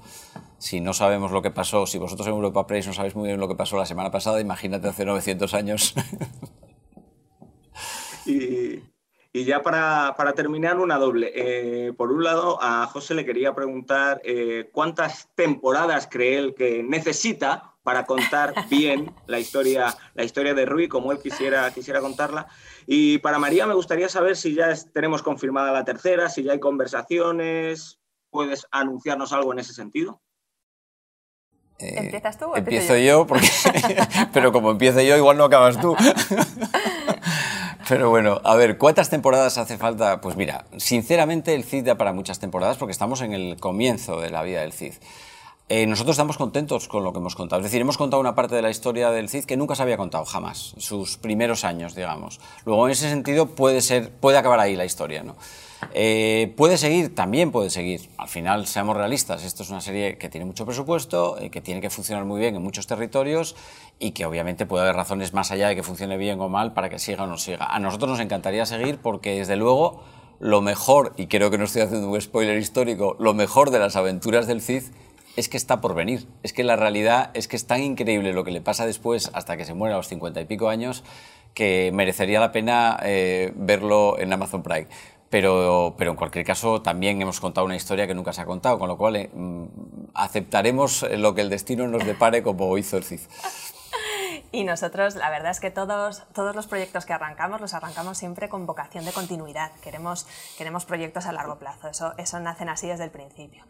Si 0.57 0.81
no 0.81 0.93
sabemos 0.93 1.31
lo 1.31 1.41
que 1.41 1.51
pasó, 1.51 1.85
si 1.85 1.97
vosotros 1.97 2.27
en 2.27 2.33
Europa 2.33 2.67
Press 2.67 2.87
no 2.87 2.93
sabéis 2.93 3.15
muy 3.15 3.27
bien 3.27 3.39
lo 3.39 3.47
que 3.47 3.55
pasó 3.55 3.77
la 3.77 3.85
semana 3.85 4.11
pasada, 4.11 4.41
imagínate 4.41 4.89
hace 4.89 5.05
900 5.05 5.53
años. 5.53 5.95
y, 8.25 8.81
y 9.35 9.43
ya 9.43 9.61
para, 9.61 10.15
terminar, 10.33 10.79
una 10.79 10.97
doble. 10.97 11.29
Eh, 11.35 11.91
por 11.91 12.09
un 12.09 12.23
lado, 12.23 12.57
a 12.61 12.87
José 12.87 13.15
le 13.15 13.25
quería 13.25 13.53
preguntar 13.53 14.21
eh, 14.23 14.69
cuántas 14.71 15.27
temporadas 15.35 16.07
cree 16.09 16.37
él 16.37 16.55
que 16.55 16.81
necesita 16.83 17.73
para 17.83 18.05
contar 18.05 18.53
bien 18.69 19.13
la 19.27 19.37
historia, 19.37 19.93
la 20.13 20.23
historia 20.23 20.53
de 20.53 20.65
Rui, 20.65 20.87
como 20.87 21.11
él 21.11 21.19
quisiera, 21.19 21.69
quisiera 21.73 21.99
contarla. 21.99 22.47
Y 22.87 23.17
para 23.17 23.37
María 23.37 23.67
me 23.67 23.73
gustaría 23.73 24.07
saber 24.07 24.37
si 24.37 24.55
ya 24.55 24.73
tenemos 24.93 25.21
confirmada 25.21 25.73
la 25.73 25.83
tercera, 25.83 26.29
si 26.29 26.43
ya 26.43 26.53
hay 26.53 26.61
conversaciones. 26.61 27.99
¿Puedes 28.29 28.65
anunciarnos 28.71 29.33
algo 29.33 29.51
en 29.51 29.59
ese 29.59 29.73
sentido? 29.73 30.21
Eh, 31.79 31.95
¿Empiezas 31.97 32.37
tú? 32.37 32.45
O 32.45 32.55
empiezo 32.55 32.95
yo, 32.95 33.27
porque, 33.27 33.49
pero 34.33 34.53
como 34.53 34.71
empiezo 34.71 35.01
yo, 35.01 35.17
igual 35.17 35.35
no 35.37 35.43
acabas 35.43 35.77
tú. 35.81 35.93
Pero 37.87 38.09
bueno, 38.09 38.41
a 38.43 38.55
ver, 38.55 38.77
¿cuántas 38.79 39.09
temporadas 39.11 39.59
hace 39.59 39.77
falta? 39.77 40.19
Pues 40.19 40.35
mira, 40.35 40.65
sinceramente 40.77 41.53
el 41.53 41.63
CID 41.63 41.85
da 41.85 41.95
para 41.95 42.13
muchas 42.13 42.39
temporadas 42.39 42.77
porque 42.77 42.91
estamos 42.91 43.21
en 43.21 43.33
el 43.33 43.57
comienzo 43.59 44.19
de 44.19 44.31
la 44.31 44.41
vida 44.41 44.61
del 44.61 44.73
CID. 44.73 44.93
Eh, 45.69 45.85
nosotros 45.85 46.15
estamos 46.15 46.37
contentos 46.37 46.87
con 46.87 47.03
lo 47.03 47.11
que 47.11 47.19
hemos 47.19 47.35
contado. 47.35 47.59
Es 47.59 47.65
decir, 47.65 47.81
hemos 47.81 47.97
contado 47.97 48.21
una 48.21 48.33
parte 48.33 48.55
de 48.55 48.61
la 48.63 48.71
historia 48.71 49.11
del 49.11 49.29
CID 49.29 49.45
que 49.45 49.57
nunca 49.57 49.75
se 49.75 49.83
había 49.83 49.97
contado 49.97 50.25
jamás, 50.25 50.73
sus 50.77 51.17
primeros 51.17 51.63
años, 51.63 51.95
digamos. 51.95 52.39
Luego, 52.65 52.87
en 52.87 52.91
ese 52.91 53.09
sentido, 53.09 53.47
puede, 53.47 53.81
ser, 53.81 54.11
puede 54.11 54.37
acabar 54.37 54.59
ahí 54.59 54.75
la 54.75 54.85
historia, 54.85 55.23
¿no? 55.23 55.35
Eh, 55.93 56.53
¿Puede 56.57 56.77
seguir? 56.77 57.13
También 57.13 57.51
puede 57.51 57.69
seguir. 57.69 58.09
Al 58.17 58.27
final, 58.27 58.67
seamos 58.67 58.97
realistas, 58.97 59.43
esto 59.43 59.63
es 59.63 59.69
una 59.69 59.81
serie 59.81 60.17
que 60.17 60.29
tiene 60.29 60.45
mucho 60.45 60.65
presupuesto, 60.65 61.37
eh, 61.39 61.49
que 61.49 61.61
tiene 61.61 61.81
que 61.81 61.89
funcionar 61.89 62.25
muy 62.25 62.39
bien 62.39 62.55
en 62.55 62.61
muchos 62.61 62.87
territorios 62.87 63.55
y 63.99 64.11
que 64.11 64.25
obviamente 64.25 64.65
puede 64.65 64.83
haber 64.83 64.95
razones 64.95 65.33
más 65.33 65.51
allá 65.51 65.69
de 65.69 65.75
que 65.75 65.83
funcione 65.83 66.17
bien 66.17 66.39
o 66.41 66.49
mal 66.49 66.73
para 66.73 66.89
que 66.89 66.99
siga 66.99 67.23
o 67.23 67.27
no 67.27 67.37
siga. 67.37 67.65
A 67.65 67.79
nosotros 67.79 68.09
nos 68.09 68.19
encantaría 68.19 68.65
seguir 68.65 68.97
porque, 68.97 69.37
desde 69.37 69.55
luego, 69.55 70.03
lo 70.39 70.61
mejor, 70.61 71.13
y 71.17 71.27
creo 71.27 71.49
que 71.51 71.57
no 71.57 71.63
estoy 71.63 71.83
haciendo 71.83 72.09
un 72.09 72.19
spoiler 72.19 72.57
histórico, 72.57 73.15
lo 73.19 73.33
mejor 73.33 73.71
de 73.71 73.79
las 73.79 73.95
aventuras 73.95 74.47
del 74.47 74.61
Cid 74.61 74.83
es 75.35 75.49
que 75.49 75.57
está 75.57 75.81
por 75.81 75.95
venir. 75.95 76.27
Es 76.43 76.53
que 76.53 76.63
la 76.63 76.75
realidad 76.75 77.31
es 77.33 77.47
que 77.47 77.55
es 77.55 77.67
tan 77.67 77.83
increíble 77.83 78.33
lo 78.33 78.43
que 78.43 78.51
le 78.51 78.61
pasa 78.61 78.85
después 78.85 79.29
hasta 79.33 79.57
que 79.57 79.65
se 79.65 79.73
muere 79.73 79.93
a 79.93 79.97
los 79.97 80.07
cincuenta 80.07 80.41
y 80.41 80.45
pico 80.45 80.69
años 80.69 81.03
que 81.53 81.91
merecería 81.93 82.39
la 82.39 82.51
pena 82.51 82.99
eh, 83.03 83.53
verlo 83.55 84.19
en 84.19 84.31
Amazon 84.31 84.61
Prime. 84.61 84.87
Pero, 85.35 85.95
pero, 85.97 86.11
en 86.11 86.15
cualquier 86.15 86.45
caso 86.45 86.81
también 86.81 87.21
hemos 87.21 87.41
contado 87.41 87.65
una 87.65 87.75
historia 87.75 88.07
que 88.07 88.13
nunca 88.13 88.31
se 88.31 88.39
ha 88.39 88.45
contado, 88.45 88.79
con 88.79 88.87
lo 88.87 88.97
cual 88.97 89.17
eh, 89.17 89.29
mm, 89.33 89.65
aceptaremos 90.13 91.05
lo 91.11 91.35
que 91.35 91.41
el 91.41 91.49
destino 91.49 91.89
nos 91.89 92.05
depare 92.05 92.41
como 92.41 92.77
hizo 92.77 92.95
el 92.95 93.03
CID. 93.03 93.19
Y 94.53 94.63
nosotros, 94.63 95.15
la 95.15 95.29
verdad 95.29 95.51
es 95.51 95.59
que 95.59 95.71
todos, 95.71 96.23
todos 96.33 96.55
los 96.55 96.67
proyectos 96.67 97.05
que 97.05 97.11
arrancamos 97.11 97.59
los 97.59 97.73
arrancamos 97.73 98.17
siempre 98.17 98.47
con 98.47 98.65
vocación 98.65 99.03
de 99.03 99.11
continuidad. 99.11 99.73
Queremos, 99.81 100.25
queremos 100.57 100.85
proyectos 100.85 101.25
a 101.25 101.33
largo 101.33 101.59
plazo, 101.59 101.89
eso, 101.89 102.13
eso 102.17 102.39
nacen 102.39 102.69
así 102.69 102.87
desde 102.87 103.03
el 103.03 103.11
principio. 103.11 103.65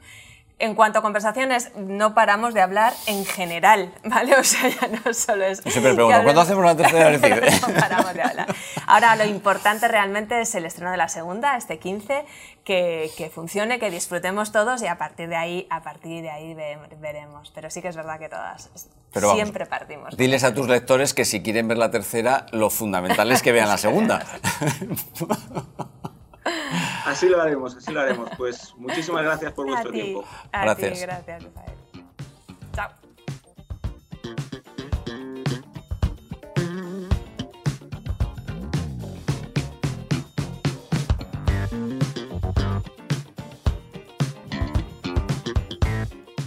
En 0.57 0.73
cuanto 0.73 0.99
a 0.99 1.01
conversaciones, 1.01 1.71
no 1.75 2.13
paramos 2.13 2.53
de 2.53 2.61
hablar 2.61 2.93
en 3.07 3.25
general, 3.25 3.93
¿vale? 4.05 4.35
O 4.37 4.43
sea, 4.43 4.69
ya 4.69 4.87
no 4.87 5.13
solo 5.13 5.43
es... 5.43 5.61
Yo 5.63 5.71
siempre 5.71 5.93
pregunto, 5.93 6.23
¿cuándo 6.23 6.41
hacemos 6.41 6.63
la 6.63 6.77
tercera 6.77 7.09
vez? 7.39 7.61
no 7.61 7.73
paramos 7.73 8.13
de 8.13 8.21
hablar. 8.21 8.55
Ahora, 8.87 9.17
lo 9.17 9.25
importante 9.25 9.87
realmente 9.89 10.39
es 10.39 10.55
el 10.55 10.65
estreno 10.65 10.91
de 10.91 10.97
la 10.97 11.09
segunda, 11.09 11.57
este 11.57 11.77
15, 11.77 12.25
que, 12.63 13.11
que 13.17 13.29
funcione, 13.29 13.79
que 13.79 13.91
disfrutemos 13.91 14.53
todos 14.53 14.81
y 14.81 14.87
a 14.87 14.97
partir 14.97 15.27
de 15.27 15.35
ahí, 15.35 15.67
a 15.69 15.83
partir 15.83 16.21
de 16.21 16.29
ahí 16.29 16.55
veremos. 17.01 17.51
Pero 17.53 17.69
sí 17.69 17.81
que 17.81 17.89
es 17.89 17.95
verdad 17.97 18.17
que 18.17 18.29
todas, 18.29 18.69
siempre 19.33 19.65
partimos. 19.65 20.15
Diles 20.15 20.45
a 20.45 20.53
tus 20.53 20.69
lectores 20.69 21.13
que 21.13 21.25
si 21.25 21.43
quieren 21.43 21.67
ver 21.67 21.77
la 21.77 21.91
tercera, 21.91 22.45
lo 22.51 22.69
fundamental 22.69 23.29
es 23.31 23.41
que 23.41 23.51
vean 23.51 23.67
la 23.67 23.77
segunda. 23.77 24.25
Así 27.05 27.29
lo 27.29 27.41
haremos, 27.41 27.75
así 27.75 27.91
lo 27.91 28.01
haremos. 28.01 28.29
Pues 28.37 28.73
muchísimas 28.77 29.23
gracias 29.23 29.53
por 29.53 29.67
vuestro 29.67 29.91
tiempo. 29.91 30.25
gracias. 30.51 31.01
gracias, 31.01 31.43
Chao. 31.43 31.84